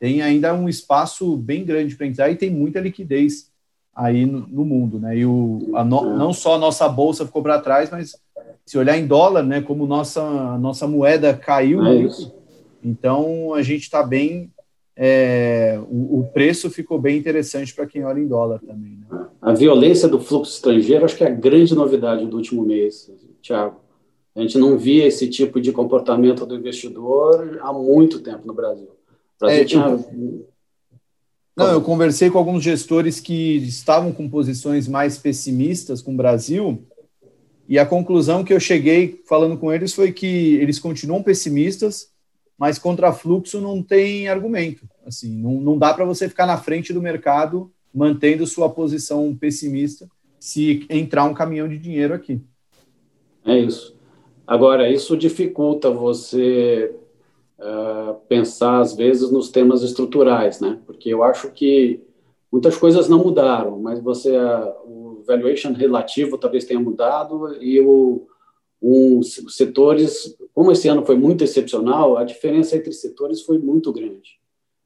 [0.00, 3.50] tem ainda um espaço bem grande para entrar e tem muita liquidez
[3.94, 5.18] aí no, no mundo, né?
[5.18, 8.16] E o, a no, não só a nossa bolsa ficou para trás, mas
[8.64, 12.08] se olhar em dólar, né, como nossa, nossa moeda caiu é
[12.82, 14.50] então a gente está bem.
[14.96, 18.98] É, o, o, preço ficou bem interessante para quem olha em dólar também.
[18.98, 19.26] Né?
[19.42, 23.10] A violência do fluxo estrangeiro, acho que é a grande novidade do último mês,
[23.42, 23.81] Tiago.
[24.34, 28.88] A gente não via esse tipo de comportamento do investidor há muito tempo no Brasil.
[28.88, 29.84] O Brasil é, tinha.
[29.86, 30.48] Eu...
[31.54, 36.82] Não, eu conversei com alguns gestores que estavam com posições mais pessimistas com o Brasil
[37.68, 42.10] e a conclusão que eu cheguei falando com eles foi que eles continuam pessimistas,
[42.58, 44.88] mas contra fluxo não tem argumento.
[45.06, 50.08] Assim, não, não dá para você ficar na frente do mercado mantendo sua posição pessimista
[50.38, 52.40] se entrar um caminhão de dinheiro aqui.
[53.44, 53.94] É isso.
[54.52, 56.94] Agora, isso dificulta você
[57.58, 60.78] uh, pensar, às vezes, nos temas estruturais, né?
[60.84, 62.02] Porque eu acho que
[62.52, 68.26] muitas coisas não mudaram, mas você, uh, valuation relativo talvez tenha mudado e o,
[68.78, 74.38] os setores, como esse ano foi muito excepcional, a diferença entre setores foi muito grande.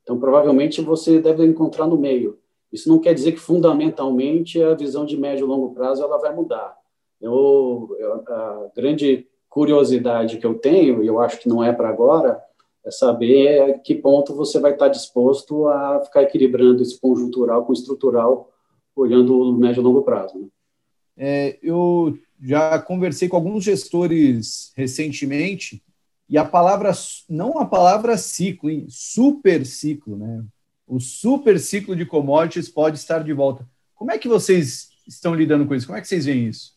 [0.05, 2.39] Então, provavelmente você deve encontrar no meio.
[2.73, 6.33] Isso não quer dizer que fundamentalmente a visão de médio e longo prazo ela vai
[6.33, 6.79] mudar.
[7.21, 7.97] Eu,
[8.29, 12.39] a grande curiosidade que eu tenho, e eu acho que não é para agora,
[12.85, 18.53] é saber que ponto você vai estar disposto a ficar equilibrando esse conjuntural com estrutural,
[18.95, 20.39] olhando o médio e longo prazo.
[20.39, 20.47] Né?
[21.17, 25.83] É, eu já conversei com alguns gestores recentemente
[26.29, 26.93] e a palavra,
[27.27, 28.85] não a palavra ciclo, hein?
[28.91, 30.45] super ciclo, né?
[30.87, 33.67] O super ciclo de commodities pode estar de volta.
[33.95, 35.87] Como é que vocês estão lidando com isso?
[35.87, 36.76] Como é que vocês veem isso?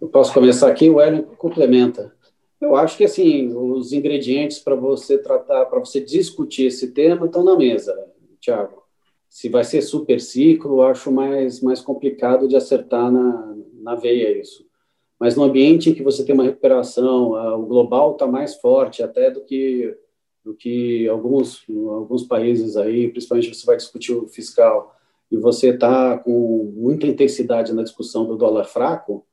[0.00, 2.14] Eu posso começar aqui, o Hélio complementa.
[2.60, 7.44] Eu acho que assim, os ingredientes para você tratar, para você discutir esse tema estão
[7.44, 7.94] na mesa,
[8.40, 8.82] Tiago.
[9.28, 14.66] Se vai ser super ciclo, acho mais, mais complicado de acertar na, na veia isso.
[15.18, 19.30] Mas no ambiente em que você tem uma recuperação, o global está mais forte até
[19.30, 19.96] do que
[20.44, 24.94] do que alguns alguns países aí, principalmente você vai discutir o fiscal
[25.28, 29.26] e você está com muita intensidade na discussão do dólar fraco,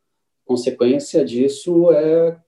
[0.45, 2.39] consequência disso é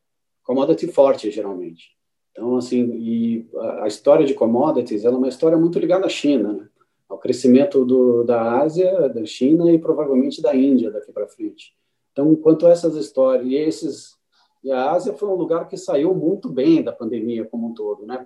[0.44, 1.96] commodity forte, geralmente.
[2.32, 3.50] Então, assim, e
[3.82, 6.70] a história de commodities ela é uma história muito ligada à China, né?
[7.08, 11.74] ao crescimento do, da Ásia, da China e provavelmente da Índia daqui para frente.
[12.12, 14.16] Então, enquanto essas histórias e esses
[14.66, 18.04] e a Ásia foi um lugar que saiu muito bem da pandemia como um todo,
[18.04, 18.26] né?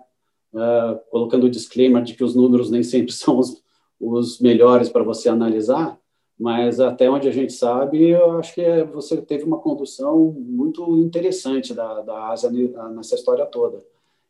[0.54, 3.62] Uh, colocando o disclaimer de que os números nem sempre são os,
[4.00, 6.00] os melhores para você analisar,
[6.40, 10.98] mas até onde a gente sabe, eu acho que é, você teve uma condução muito
[10.98, 12.50] interessante da, da Ásia
[12.96, 13.84] nessa história toda.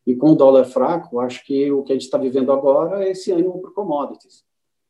[0.07, 3.11] E com o dólar fraco, acho que o que a gente está vivendo agora é
[3.11, 4.43] esse ânimo por commodities.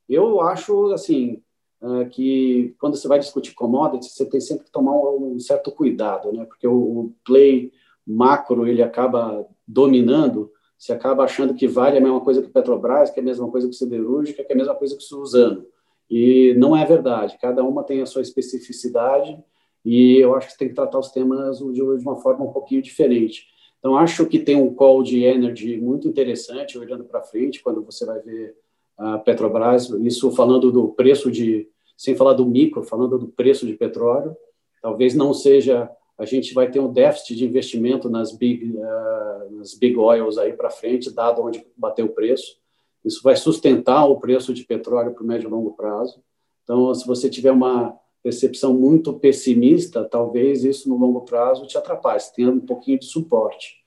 [0.07, 1.43] Eu acho, assim,
[1.81, 6.31] é, que quando você vai discutir commodities, você tem sempre que tomar um certo cuidado,
[6.31, 6.45] né?
[6.45, 7.73] Porque o play
[8.07, 13.19] macro, ele acaba dominando, você acaba achando que vale a mesma coisa que Petrobras, que
[13.19, 15.65] é a mesma coisa que Siderúrgica, que é a mesma coisa que Suzano.
[16.09, 17.37] E não é verdade.
[17.39, 19.37] Cada uma tem a sua especificidade
[19.85, 23.47] e eu acho que tem que tratar os temas de uma forma um pouquinho diferente.
[23.79, 28.05] Então, acho que tem um call de energy muito interessante, olhando para frente, quando você
[28.05, 28.55] vai ver
[28.97, 33.73] a Petrobras, isso falando do preço de, sem falar do micro, falando do preço de
[33.73, 34.35] petróleo.
[34.81, 39.73] Talvez não seja, a gente vai ter um déficit de investimento nas big, uh, nas
[39.73, 42.58] big oils aí para frente, dado onde bateu o preço.
[43.03, 46.21] Isso vai sustentar o preço de petróleo para o médio e longo prazo.
[46.63, 52.21] Então, se você tiver uma percepção muito pessimista, talvez isso no longo prazo te atrapalhe,
[52.35, 53.77] tenha um pouquinho de suporte.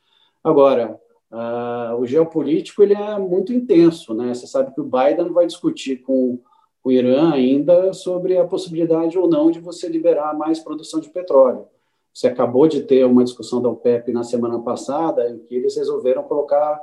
[0.43, 0.99] Agora,
[1.31, 4.35] uh, o geopolítico ele é muito intenso, né?
[4.35, 6.41] Você sabe que o Biden vai discutir com
[6.83, 11.67] o Irã ainda sobre a possibilidade ou não de você liberar mais produção de petróleo.
[12.13, 16.23] Você acabou de ter uma discussão da OPEP na semana passada em que eles resolveram
[16.25, 16.81] colocar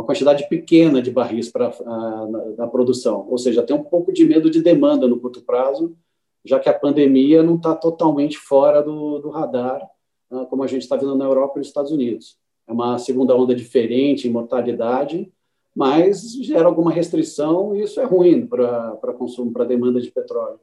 [0.00, 4.24] uma quantidade pequena de barris para uh, na produção, ou seja, tem um pouco de
[4.24, 5.96] medo de demanda no curto prazo
[6.44, 9.86] já que a pandemia não está totalmente fora do, do radar,
[10.30, 12.38] uh, como a gente está vendo na Europa e nos Estados Unidos.
[12.66, 15.30] É uma segunda onda diferente em mortalidade,
[15.74, 20.58] mas gera alguma restrição e isso é ruim para consumo, para demanda de petróleo.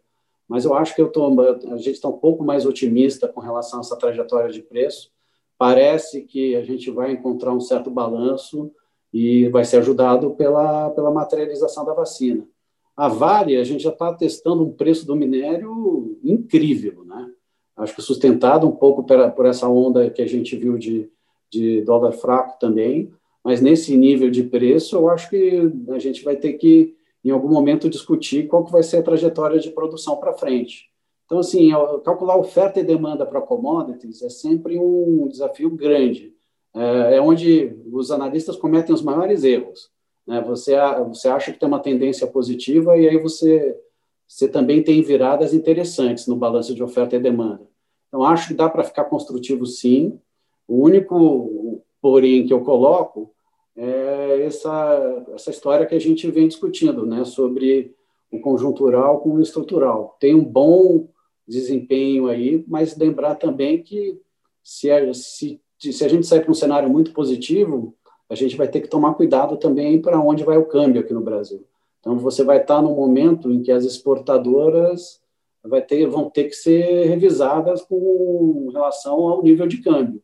[0.48, 3.80] Mas eu acho que eu tô, a gente está um pouco mais otimista com relação
[3.80, 5.12] a essa trajetória de preço.
[5.58, 8.72] Parece que a gente vai encontrar um certo balanço
[9.14, 12.48] e vai ser ajudado pela, pela materialização da vacina.
[12.96, 17.32] A Vale, a gente já está testando um preço do minério incrível, né?
[17.76, 21.10] Acho que sustentado um pouco por, essa onda que a gente viu de,
[21.52, 23.12] de dólar fraco também,
[23.44, 27.50] mas nesse nível de preço, eu acho que a gente vai ter que, em algum
[27.50, 30.90] momento, discutir qual que vai ser a trajetória de produção para frente.
[31.26, 31.70] Então, assim,
[32.04, 36.34] calcular oferta e demanda para commodities é sempre um desafio grande.
[36.78, 39.92] É, é onde os analistas cometem os maiores erros
[40.28, 40.42] né?
[40.42, 40.76] Você,
[41.08, 43.80] você acha que tem uma tendência positiva e aí você,
[44.28, 47.66] você também tem viradas interessantes no balanço de oferta e demanda.
[48.10, 50.20] Então, acho que dá para ficar construtivo sim.
[50.68, 53.32] O único porém que eu coloco
[53.76, 57.96] é essa, essa história que a gente vem discutindo, né, sobre
[58.32, 60.18] o conjuntural com o estrutural.
[60.20, 61.08] Tem um bom
[61.48, 64.20] desempenho aí, mas lembrar também que
[64.62, 67.96] se se, se a gente sair para um cenário muito positivo,
[68.30, 71.22] a gente vai ter que tomar cuidado também para onde vai o câmbio aqui no
[71.22, 71.66] Brasil.
[72.00, 75.22] Então, você vai estar num momento em que as exportadoras
[75.64, 80.22] vai ter, vão ter que ser revisadas com relação ao nível de câmbio.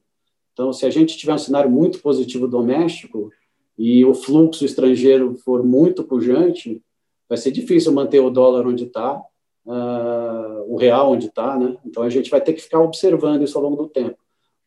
[0.53, 3.31] Então, se a gente tiver um cenário muito positivo doméstico
[3.77, 6.81] e o fluxo estrangeiro for muito pujante,
[7.27, 9.17] vai ser difícil manter o dólar onde está,
[9.65, 11.75] uh, o real onde está, né?
[11.85, 14.22] Então, a gente vai ter que ficar observando isso ao longo do tempo.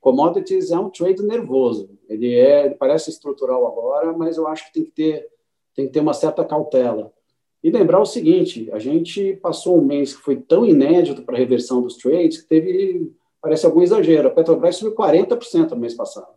[0.06, 1.90] Commodities é um trade nervoso.
[2.08, 5.26] Ele é, ele parece estrutural agora, mas eu acho que tem que ter
[5.74, 7.12] tem que ter uma certa cautela.
[7.60, 11.38] E lembrar o seguinte: a gente passou um mês que foi tão inédito para a
[11.38, 14.28] reversão dos trades que teve parece algum exagero.
[14.28, 16.34] A Petrobras subiu 40% no mês passado,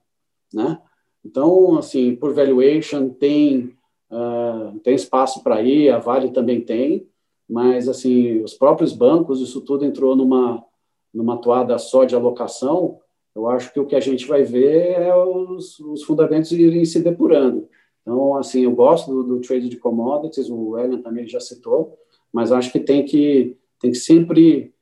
[0.52, 0.82] né?
[1.24, 3.76] Então, assim, por valuation tem
[4.10, 7.08] uh, tem espaço para ir, a Vale também tem,
[7.48, 10.66] mas assim os próprios bancos, isso tudo entrou numa
[11.14, 13.00] numa toada só de alocação.
[13.36, 17.02] Eu acho que o que a gente vai ver é os, os fundamentos irem se
[17.02, 17.68] depurando.
[18.02, 21.98] Então, assim, eu gosto do, do trade de commodities, o Ellen também já citou,
[22.34, 24.74] mas acho que tem que tem que sempre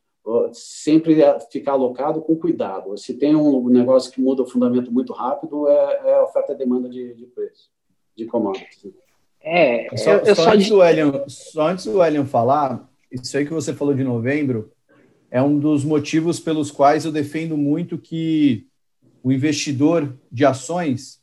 [0.51, 1.15] sempre
[1.51, 2.97] ficar alocado com cuidado.
[2.97, 6.57] Se tem um negócio que muda o fundamento muito rápido, é, é a oferta e
[6.57, 7.69] demanda de, de preço,
[8.15, 8.93] de commodities.
[9.41, 13.45] É, só, eu, só, só, antes do Elian, só antes do Elian falar, isso aí
[13.45, 14.69] que você falou de novembro
[15.29, 18.65] é um dos motivos pelos quais eu defendo muito que
[19.23, 21.19] o investidor de ações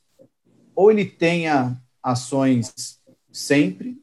[0.75, 2.99] ou ele tenha ações
[3.33, 3.97] sempre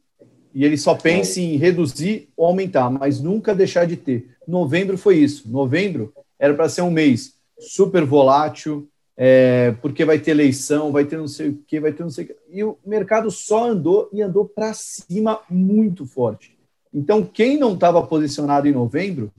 [0.54, 4.36] e ele só pense em reduzir ou aumentar, mas nunca deixar de ter.
[4.48, 5.50] Novembro foi isso.
[5.50, 11.18] Novembro era para ser um mês super volátil, é, porque vai ter eleição, vai ter
[11.18, 12.36] não sei o que, vai ter não sei o que.
[12.50, 16.58] E o mercado só andou e andou para cima muito forte.
[16.94, 19.32] Então, quem não estava posicionado em novembro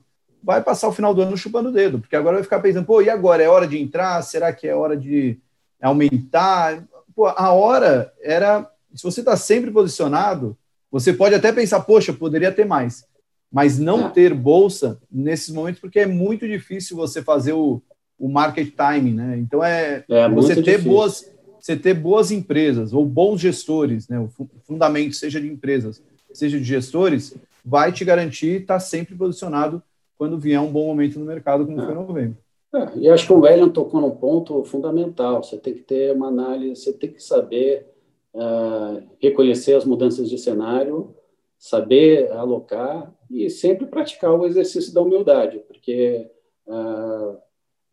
[0.43, 3.01] vai passar o final do ano chupando o dedo, porque agora vai ficar pensando, pô,
[3.01, 3.43] e agora?
[3.43, 4.21] É hora de entrar?
[4.23, 5.39] Será que é hora de
[5.81, 6.85] aumentar?
[7.15, 8.69] Pô, a hora era.
[8.95, 10.57] Se você está sempre posicionado,
[10.91, 13.05] você pode até pensar, poxa, poderia ter mais.
[13.51, 14.11] Mas não é.
[14.11, 17.83] ter bolsa nesses momentos, porque é muito difícil você fazer o,
[18.19, 19.39] o market timing, né?
[19.39, 20.91] Então é, é você ter difícil.
[20.91, 24.19] boas você ter boas empresas ou bons gestores, né?
[24.19, 24.29] O
[24.67, 26.03] fundamento seja de empresas,
[26.33, 29.81] seja de gestores, vai te garantir estar sempre posicionado
[30.23, 31.85] quando vier um bom momento no mercado, como é.
[31.85, 32.39] foi em novembro.
[32.73, 35.43] É, e acho que o Wellington tocou num ponto fundamental.
[35.43, 37.89] Você tem que ter uma análise, você tem que saber
[38.33, 41.13] uh, reconhecer as mudanças de cenário,
[41.59, 46.31] saber alocar e sempre praticar o exercício da humildade, porque
[46.69, 47.37] uh,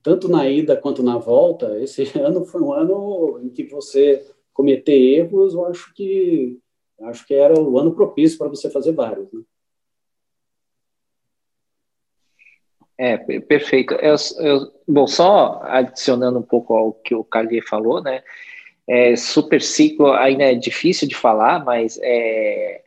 [0.03, 4.93] tanto na ida quanto na volta, esse ano foi um ano em que você cometer
[4.93, 6.59] erros, eu acho que
[7.01, 9.33] acho que era o ano propício para você fazer vários.
[9.33, 9.41] Né?
[13.01, 13.93] É, perfeito.
[13.93, 18.21] Eu, eu, bom, só adicionando um pouco ao que o Carlier falou, né?
[18.85, 22.81] É, super ciclo ainda é difícil de falar, mas é,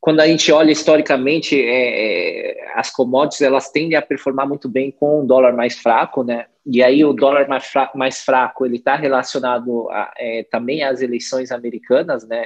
[0.00, 4.90] quando a gente olha historicamente, é, é, as commodities elas tendem a performar muito bem
[4.90, 6.46] com o dólar mais fraco, né?
[6.64, 11.02] E aí o dólar mais fraco, mais fraco ele está relacionado a, é, também às
[11.02, 12.44] eleições americanas, né?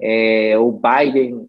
[0.00, 1.48] É, o Biden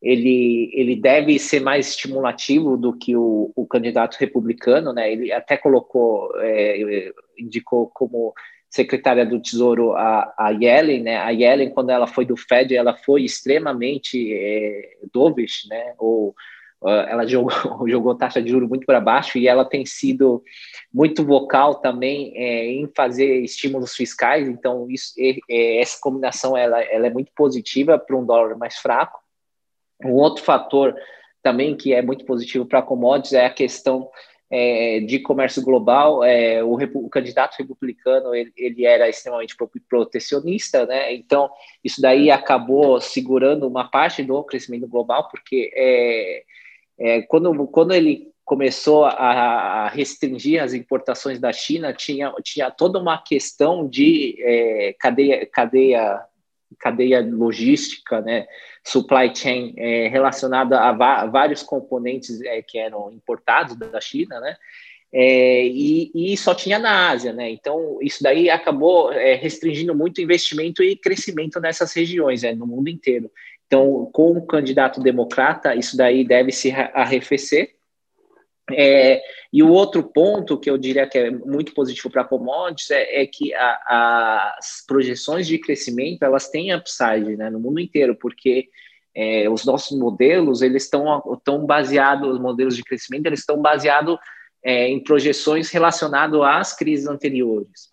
[0.00, 5.10] ele, ele deve ser mais estimulativo do que o, o candidato republicano, né?
[5.10, 8.34] Ele até colocou, é, indicou como
[8.68, 11.16] secretária do Tesouro a, a Yellen, né?
[11.16, 15.94] A Yellen, quando ela foi do Fed, ela foi extremamente é, dovish, né?
[15.98, 16.34] Ou
[16.82, 17.50] ela jogou,
[17.88, 20.42] jogou taxa de juros muito para baixo e ela tem sido
[20.92, 24.46] muito vocal também é, em fazer estímulos fiscais.
[24.46, 29.25] Então, isso, é, essa combinação ela, ela é muito positiva para um dólar mais fraco.
[30.04, 30.94] Um outro fator
[31.42, 34.10] também que é muito positivo para commodities é a questão
[34.50, 39.56] é, de comércio global, é, o, o, candidato republicano ele, ele, era extremamente
[39.88, 41.12] protecionista, né?
[41.14, 41.50] Então
[41.82, 46.42] isso daí acabou segurando uma parte do crescimento global, porque é,
[46.98, 53.00] é quando, quando ele começou a, a, restringir as importações da China, tinha, tinha toda
[53.00, 56.20] uma questão de é, cadeia, cadeia,
[56.78, 58.46] cadeia logística, né?
[58.86, 64.56] supply chain é, relacionada a vários componentes é, que eram importados da China, né?
[65.12, 67.50] É, e, e, só tinha na Ásia, né?
[67.50, 72.88] Então isso daí acabou é, restringindo muito investimento e crescimento nessas regiões, né, no mundo
[72.88, 73.30] inteiro.
[73.66, 77.75] Então, com o candidato democrata, isso daí deve se arrefecer.
[78.72, 83.22] É, e o outro ponto que eu diria que é muito positivo para commodities é,
[83.22, 88.68] é que a, as projeções de crescimento elas têm upside né, no mundo inteiro, porque
[89.14, 94.18] é, os nossos modelos eles estão estão baseados, os modelos de crescimento eles estão baseados
[94.64, 97.88] é, em projeções relacionadas às crises anteriores.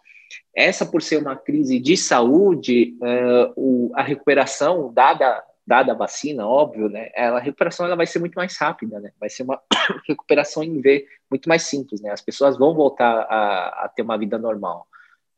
[0.56, 6.46] Essa por ser uma crise de saúde, é, o, a recuperação dada dada a vacina,
[6.46, 7.10] óbvio, né?
[7.16, 9.12] A recuperação ela vai ser muito mais rápida, né?
[9.20, 9.62] Vai ser uma
[10.08, 12.12] recuperação em V muito mais simples, né?
[12.12, 14.88] As pessoas vão voltar a, a ter uma vida normal.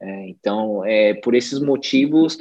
[0.02, 2.38] É, então, é, por esses motivos,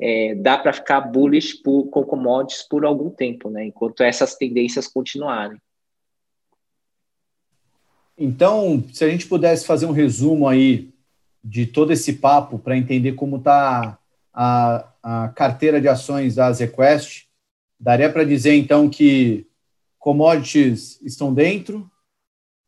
[0.00, 3.66] é, dá para ficar bullish por, com commodities por algum tempo, né?
[3.66, 5.58] Enquanto essas tendências continuarem.
[8.16, 10.94] Então, se a gente pudesse fazer um resumo aí
[11.42, 13.98] de todo esse papo para entender como está
[14.32, 17.26] a, a carteira de ações da ZQuest,
[17.78, 19.46] daria para dizer então que
[19.98, 21.90] commodities estão dentro.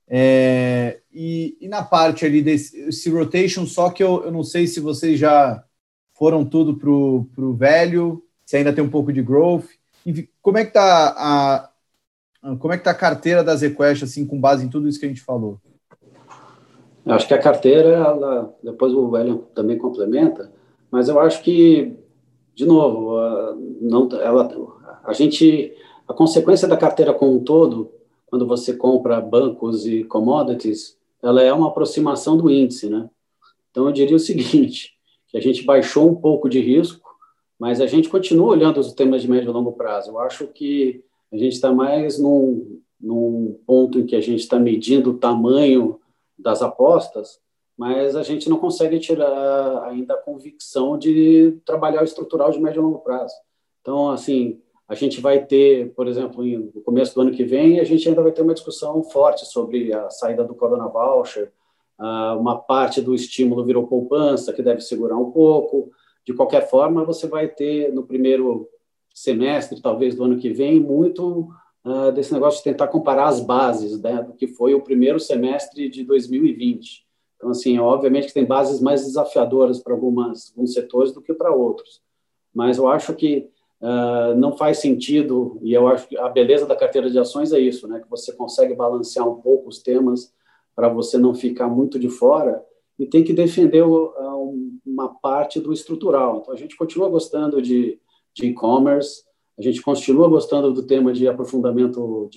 [0.07, 4.81] É, e e na parte ali desse rotation, só que eu, eu não sei se
[4.81, 5.65] vocês já
[6.15, 9.67] foram tudo para o velho, se ainda tem um pouco de growth.
[10.05, 11.71] E como é que está a,
[12.59, 15.07] como é que tá a carteira da ZQuest, assim, com base em tudo isso que
[15.07, 15.59] a gente falou?
[17.05, 20.53] Eu acho que a carteira, ela, depois o William também complementa,
[20.91, 21.97] mas eu acho que,
[22.57, 23.21] de novo,
[23.83, 24.49] não, ela,
[25.05, 25.77] a gente,
[26.09, 27.93] a consequência da carteira como um todo,
[28.25, 33.11] quando você compra bancos e commodities, ela é uma aproximação do índice, né?
[33.71, 34.95] Então, eu diria o seguinte,
[35.29, 37.07] que a gente baixou um pouco de risco,
[37.59, 40.13] mas a gente continua olhando os temas de médio e longo prazo.
[40.13, 44.59] Eu acho que a gente está mais num, num ponto em que a gente está
[44.59, 46.01] medindo o tamanho
[46.39, 47.39] das apostas,
[47.77, 52.81] mas a gente não consegue tirar ainda a convicção de trabalhar o estrutural de médio
[52.81, 53.35] e longo prazo.
[53.83, 57.85] Então, assim, a gente vai ter, por exemplo, no começo do ano que vem, a
[57.85, 61.53] gente ainda vai ter uma discussão forte sobre a saída do Corona Voucher,
[61.99, 65.91] uma parte do estímulo virou poupança, que deve segurar um pouco.
[66.25, 68.69] De qualquer forma, você vai ter no primeiro
[69.15, 71.49] semestre, talvez do ano que vem, muito
[72.15, 76.05] desse negócio de tentar comparar as bases né, do que foi o primeiro semestre de
[76.05, 77.06] 2020.
[77.37, 81.55] Então, assim, obviamente que tem bases mais desafiadoras para algumas, alguns setores do que para
[81.55, 82.01] outros.
[82.55, 83.49] Mas eu acho que
[83.81, 87.61] uh, não faz sentido, e eu acho que a beleza da carteira de ações é
[87.61, 90.33] isso, né, que você consegue balancear um pouco os temas
[90.75, 92.65] para você não ficar muito de fora
[92.99, 96.41] e tem que defender uma parte do estrutural.
[96.41, 98.01] Então, a gente continua gostando de
[98.43, 99.25] e-commerce.
[99.59, 102.29] A gente continua gostando do tema de aprofundamento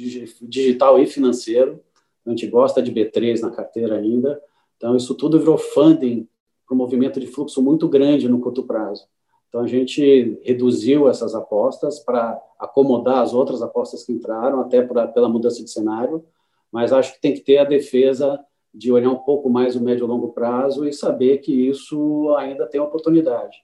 [0.41, 1.81] digital e financeiro.
[2.25, 4.41] A gente gosta de B3 na carteira ainda.
[4.79, 6.25] Então, isso tudo virou funding
[6.65, 9.05] para um movimento de fluxo muito grande no curto prazo.
[9.49, 15.05] Então, a gente reduziu essas apostas para acomodar as outras apostas que entraram, até pra,
[15.05, 16.23] pela mudança de cenário,
[16.71, 18.39] mas acho que tem que ter a defesa
[18.73, 22.65] de olhar um pouco mais o médio e longo prazo e saber que isso ainda
[22.67, 23.57] tem oportunidade.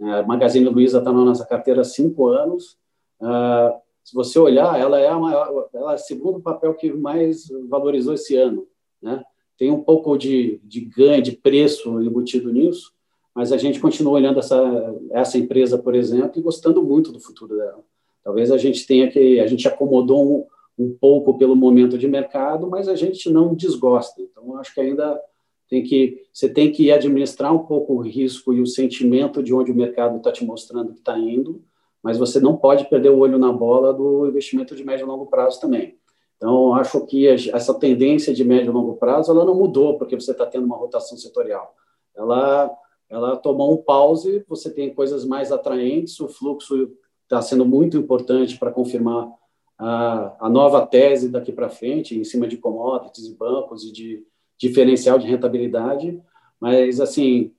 [0.00, 2.78] A Magazine Luiza está na nossa carteira há cinco anos.
[3.20, 7.48] Uh, se você olhar, ela é a maior, ela é o segundo papel que mais
[7.68, 8.66] valorizou esse ano.
[9.02, 9.22] Né?
[9.58, 12.92] Tem um pouco de, de ganho, de preço embutido nisso,
[13.34, 17.56] mas a gente continua olhando essa, essa empresa, por exemplo, e gostando muito do futuro
[17.56, 17.82] dela.
[18.22, 20.46] Talvez a gente tenha que, a gente acomodou
[20.78, 24.20] um, um pouco pelo momento de mercado, mas a gente não desgosta.
[24.20, 25.20] Então, acho que ainda
[25.68, 29.72] tem que você tem que administrar um pouco o risco e o sentimento de onde
[29.72, 31.62] o mercado está te mostrando que está indo,
[32.02, 35.26] mas você não pode perder o olho na bola do investimento de médio e longo
[35.26, 35.96] prazo também.
[36.42, 40.32] Então, acho que essa tendência de médio e longo prazo ela não mudou porque você
[40.32, 41.72] está tendo uma rotação setorial.
[42.16, 42.68] Ela,
[43.08, 46.90] ela tomou um pause, você tem coisas mais atraentes, o fluxo
[47.22, 49.30] está sendo muito importante para confirmar
[49.78, 54.26] a, a nova tese daqui para frente, em cima de commodities e bancos e de
[54.58, 56.20] diferencial de rentabilidade,
[56.58, 57.52] mas assim,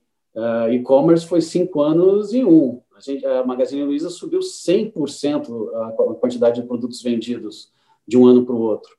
[0.70, 2.82] e-commerce foi cinco anos em um.
[2.94, 7.72] A, gente, a Magazine Luiza subiu 100% a quantidade de produtos vendidos
[8.06, 8.90] de um ano para o outro.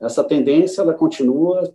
[0.00, 1.72] Essa tendência ela continua,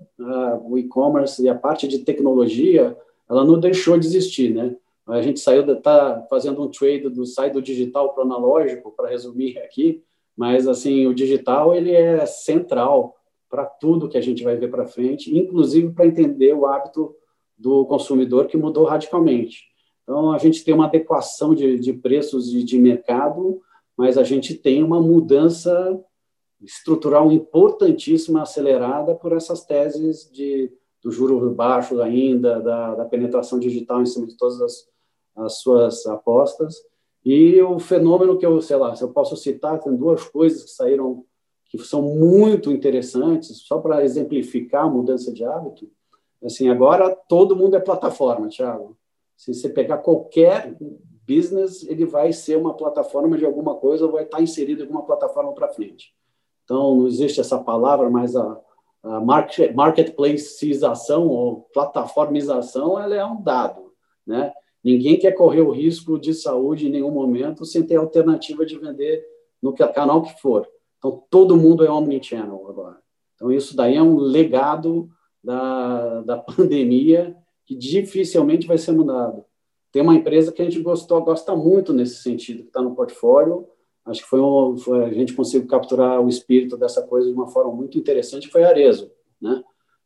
[0.65, 2.97] o e-commerce e a parte de tecnologia,
[3.29, 4.75] ela não deixou de existir, né?
[5.07, 9.07] A gente saiu, está fazendo um trade do sai do digital para o analógico, para
[9.07, 10.03] resumir aqui,
[10.35, 13.15] mas assim o digital ele é central
[13.49, 17.15] para tudo que a gente vai ver para frente, inclusive para entender o hábito
[17.57, 19.63] do consumidor que mudou radicalmente.
[20.03, 23.61] Então, a gente tem uma adequação de, de preços de, de mercado,
[23.97, 25.99] mas a gente tem uma mudança
[26.61, 30.71] estrutural importantíssima, acelerada por essas teses de,
[31.03, 34.87] do juro baixo ainda, da, da penetração digital em cima de todas as,
[35.35, 36.75] as suas apostas.
[37.23, 40.71] E o fenômeno que eu, sei lá, se eu posso citar, tem duas coisas que
[40.71, 41.25] saíram
[41.69, 45.91] que são muito interessantes, só para exemplificar a mudança de hábito.
[46.41, 48.97] Assim, agora todo mundo é plataforma, Thiago.
[49.35, 50.75] Se você pegar qualquer
[51.27, 55.05] business, ele vai ser uma plataforma de alguma coisa ou vai estar inserido em alguma
[55.05, 56.15] plataforma para frente.
[56.67, 58.59] Então, não existe essa palavra, mas a,
[59.01, 63.93] a market, marketplaceização ou plataformização, ela é um dado,
[64.25, 64.51] né?
[64.83, 69.25] Ninguém quer correr o risco de saúde em nenhum momento sem ter alternativa de vender
[69.61, 70.67] no canal que for.
[70.97, 72.97] Então, todo mundo é omnichannel agora.
[73.35, 75.09] Então, isso daí é um legado
[75.41, 77.33] da, da pandemia
[77.65, 79.45] que dificilmente vai ser mudado.
[79.91, 83.67] Tem uma empresa que a gente gostou, gosta muito nesse sentido, que está no portfólio.
[84.07, 87.47] Acho que foi, um, foi, a gente conseguiu capturar o espírito dessa coisa de uma
[87.47, 89.11] forma muito interessante, foi Arezo.
[89.41, 89.61] Né?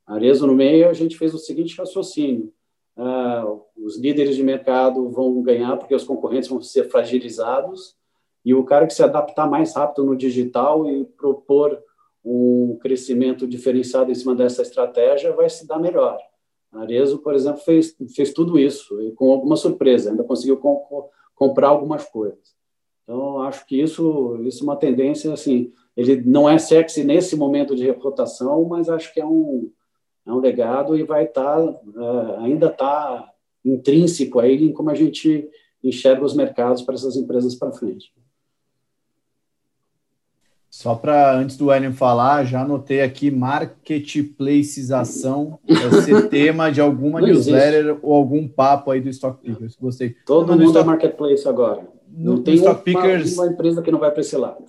[0.08, 2.52] Arezo, no meio, a gente fez o seguinte raciocínio.
[2.98, 7.96] Uh, os líderes de mercado vão ganhar porque os concorrentes vão ser fragilizados
[8.44, 11.82] e o cara que se adaptar mais rápido no digital e propor
[12.26, 16.20] um crescimento diferenciado em cima dessa estratégia vai se dar melhor.
[16.72, 21.68] Arezo, por exemplo, fez, fez tudo isso, e com alguma surpresa, ainda conseguiu com, comprar
[21.68, 22.56] algumas coisas.
[23.12, 27.76] Então, acho que isso, isso é uma tendência, assim, ele não é sexy nesse momento
[27.76, 29.70] de rotação, mas acho que é um,
[30.26, 33.30] é um legado e vai estar, tá, é, ainda está
[33.66, 35.46] intrínseco aí em como a gente
[35.84, 38.14] enxerga os mercados para essas empresas para frente.
[40.70, 47.20] Só para, antes do William falar, já anotei aqui marketplacização, vai ser tema de alguma
[47.20, 49.76] newsletter ou algum papo aí do Stock Pickers.
[49.76, 50.16] Gostei.
[50.26, 50.80] Todo mundo Stock...
[50.80, 51.86] é marketplace agora.
[52.12, 54.66] No, não tem no Stock uma, Pickers, uma empresa que não vai para esse lado.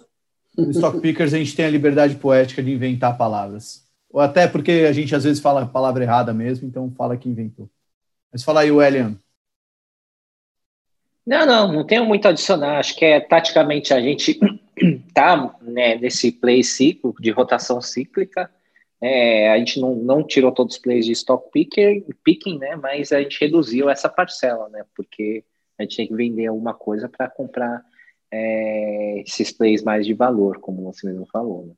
[0.57, 3.85] No Stock Pickers a gente tem a liberdade poética de inventar palavras.
[4.11, 7.29] Ou até porque a gente às vezes fala a palavra errada mesmo, então fala que
[7.29, 7.69] inventou.
[8.31, 9.17] Mas fala aí, William.
[11.27, 12.79] Não, não, não tenho muito a adicionar.
[12.79, 14.39] Acho que é taticamente a gente
[15.15, 18.51] tá né, nesse play ciclo de rotação cíclica.
[19.01, 22.77] É, a gente não, não tirou todos os plays de stock picker, picking, né?
[22.77, 24.85] Mas a gente reduziu essa parcela, né?
[24.95, 25.45] Porque
[25.83, 27.83] gente tem que vender alguma coisa para comprar
[28.33, 31.67] é, esses plays mais de valor, como você mesmo falou.
[31.67, 31.75] Né?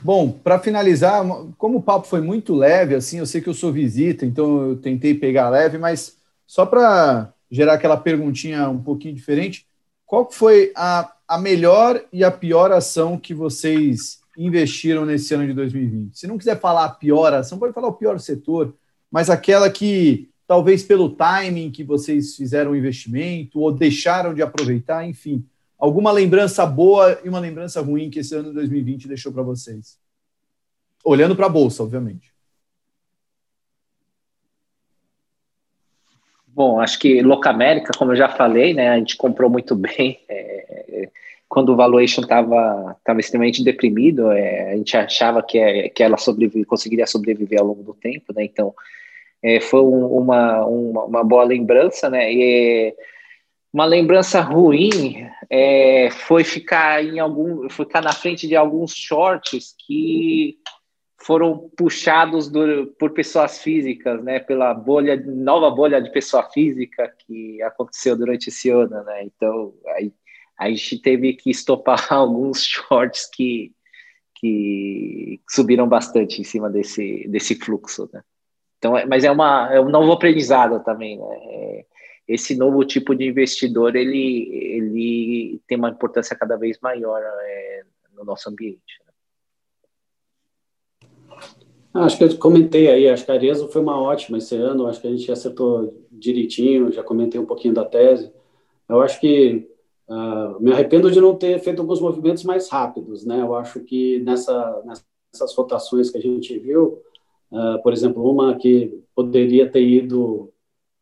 [0.00, 1.24] Bom, para finalizar,
[1.56, 4.76] como o papo foi muito leve, assim, eu sei que eu sou visita, então eu
[4.76, 6.16] tentei pegar leve, mas
[6.46, 9.66] só para gerar aquela perguntinha um pouquinho diferente,
[10.06, 15.52] qual foi a, a melhor e a pior ação que vocês investiram nesse ano de
[15.52, 16.16] 2020?
[16.16, 18.74] Se não quiser falar a pior ação, pode falar o pior setor,
[19.10, 25.06] mas aquela que talvez pelo timing que vocês fizeram o investimento ou deixaram de aproveitar,
[25.06, 25.46] enfim,
[25.78, 29.98] alguma lembrança boa e uma lembrança ruim que esse ano de 2020 deixou para vocês?
[31.04, 32.32] Olhando para a bolsa, obviamente.
[36.46, 40.18] Bom, acho que Locamérica, como eu já falei, né, a gente comprou muito bem.
[40.30, 41.10] É,
[41.46, 46.16] quando o valuation estava tava extremamente deprimido, é, a gente achava que, é, que ela
[46.16, 48.44] sobrevive, conseguiria sobreviver ao longo do tempo, né?
[48.44, 48.74] Então,
[49.42, 52.32] é, foi um, uma, uma, uma, boa lembrança, né?
[52.32, 52.94] E
[53.72, 60.58] uma lembrança ruim é, foi ficar em algum, ficar na frente de alguns shorts que
[61.20, 67.60] foram puxados do, por pessoas físicas, né, pela bolha, nova bolha de pessoa física que
[67.62, 70.12] aconteceu durante esse ano, né, então aí,
[70.56, 73.72] a gente teve que estopar alguns shorts que,
[74.36, 78.22] que subiram bastante em cima desse, desse fluxo, né.
[78.78, 81.84] Então, é, mas é, uma, é um novo aprendizado também, né, é,
[82.26, 87.82] esse novo tipo de investidor, ele, ele tem uma importância cada vez maior é,
[88.14, 89.00] no nosso ambiente.
[91.94, 94.86] Ah, acho que eu comentei aí, acho que a Arezo foi uma ótima esse ano,
[94.86, 98.30] acho que a gente acertou direitinho, já comentei um pouquinho da tese.
[98.88, 99.68] Eu acho que
[100.06, 103.40] uh, me arrependo de não ter feito alguns movimentos mais rápidos, né?
[103.40, 107.02] Eu acho que nessa, nessas rotações que a gente viu,
[107.50, 110.52] uh, por exemplo, uma que poderia ter ido,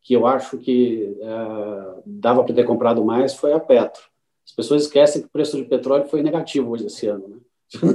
[0.03, 4.03] que eu acho que uh, dava para ter comprado mais, foi a Petro.
[4.44, 7.36] As pessoas esquecem que o preço de petróleo foi negativo hoje esse ano, né?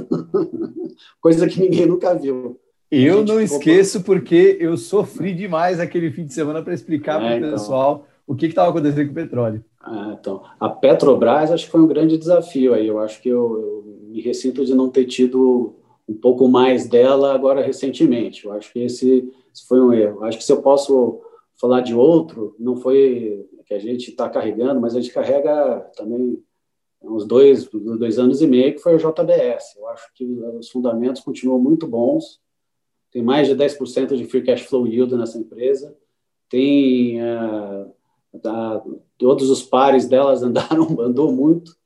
[1.20, 2.60] Coisa que ninguém nunca viu.
[2.90, 7.34] Eu não esqueço porque eu sofri demais aquele fim de semana para explicar é, para
[7.34, 7.50] o então.
[7.52, 9.64] pessoal o que estava acontecendo com o petróleo.
[9.80, 12.86] Ah, então, a Petrobras acho que foi um grande desafio aí.
[12.86, 15.74] Eu acho que eu, eu, me ressinto de não ter tido
[16.12, 18.44] um pouco mais dela agora recentemente.
[18.44, 20.18] Eu acho que esse, esse foi um erro.
[20.18, 21.20] Eu acho que se eu posso
[21.60, 26.42] falar de outro, não foi que a gente está carregando, mas a gente carrega também
[27.02, 29.76] uns dois, dois anos e meio, que foi o JBS.
[29.76, 30.24] Eu acho que
[30.58, 32.42] os fundamentos continuam muito bons
[33.12, 35.94] tem mais de 10% de free cash flow yield nessa empresa,
[36.48, 37.94] tem uh,
[39.18, 41.76] todos os pares delas andaram, andou muito,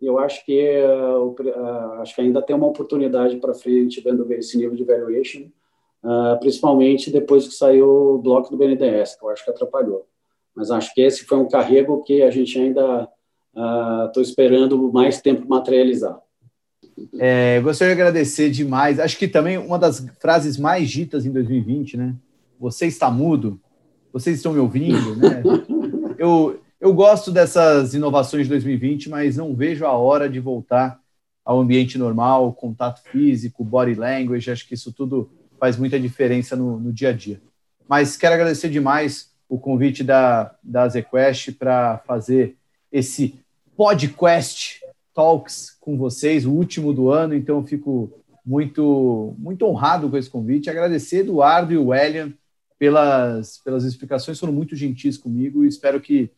[0.00, 4.56] eu acho que uh, uh, acho que ainda tem uma oportunidade para frente vendo esse
[4.56, 5.48] nível de valuation,
[6.38, 10.06] principalmente depois que saiu o bloco do BNDES, que eu acho que atrapalhou.
[10.54, 13.08] Mas acho que esse foi um carrego que a gente ainda
[14.06, 16.20] estou esperando mais tempo materializar.
[17.18, 18.98] É, gostaria de agradecer demais.
[18.98, 22.14] Acho que também uma das frases mais ditas em 2020, né?
[22.58, 23.60] Você está mudo?
[24.12, 25.42] Vocês estão me ouvindo, né?
[26.18, 31.00] Eu, eu gosto dessas inovações de 2020, mas não vejo a hora de voltar
[31.44, 34.50] ao ambiente normal, contato físico, body language.
[34.50, 37.40] Acho que isso tudo faz muita diferença no, no dia a dia.
[37.88, 42.56] Mas quero agradecer demais o convite da, da ZQuest para fazer
[42.90, 43.38] esse
[43.76, 44.80] podcast
[45.14, 48.12] Talks com vocês, o último do ano, então fico
[48.44, 50.68] muito, muito honrado com esse convite.
[50.68, 52.32] Agradecer Eduardo e o William
[52.78, 56.30] pelas, pelas explicações, foram muito gentis comigo e espero que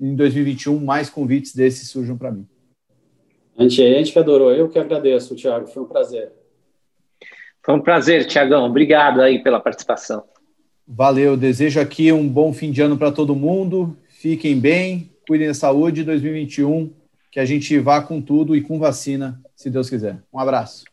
[0.00, 2.46] em 2021 mais convites desses surjam para mim.
[3.56, 6.30] A gente, a gente que adorou, eu que agradeço, Tiago, foi um prazer.
[7.64, 8.64] Foi um prazer, Tiagão.
[8.64, 10.24] Obrigado aí pela participação.
[10.86, 13.96] Valeu, desejo aqui um bom fim de ano para todo mundo.
[14.08, 16.92] Fiquem bem, cuidem da saúde 2021,
[17.32, 20.22] que a gente vá com tudo e com vacina, se Deus quiser.
[20.32, 20.84] Um abraço.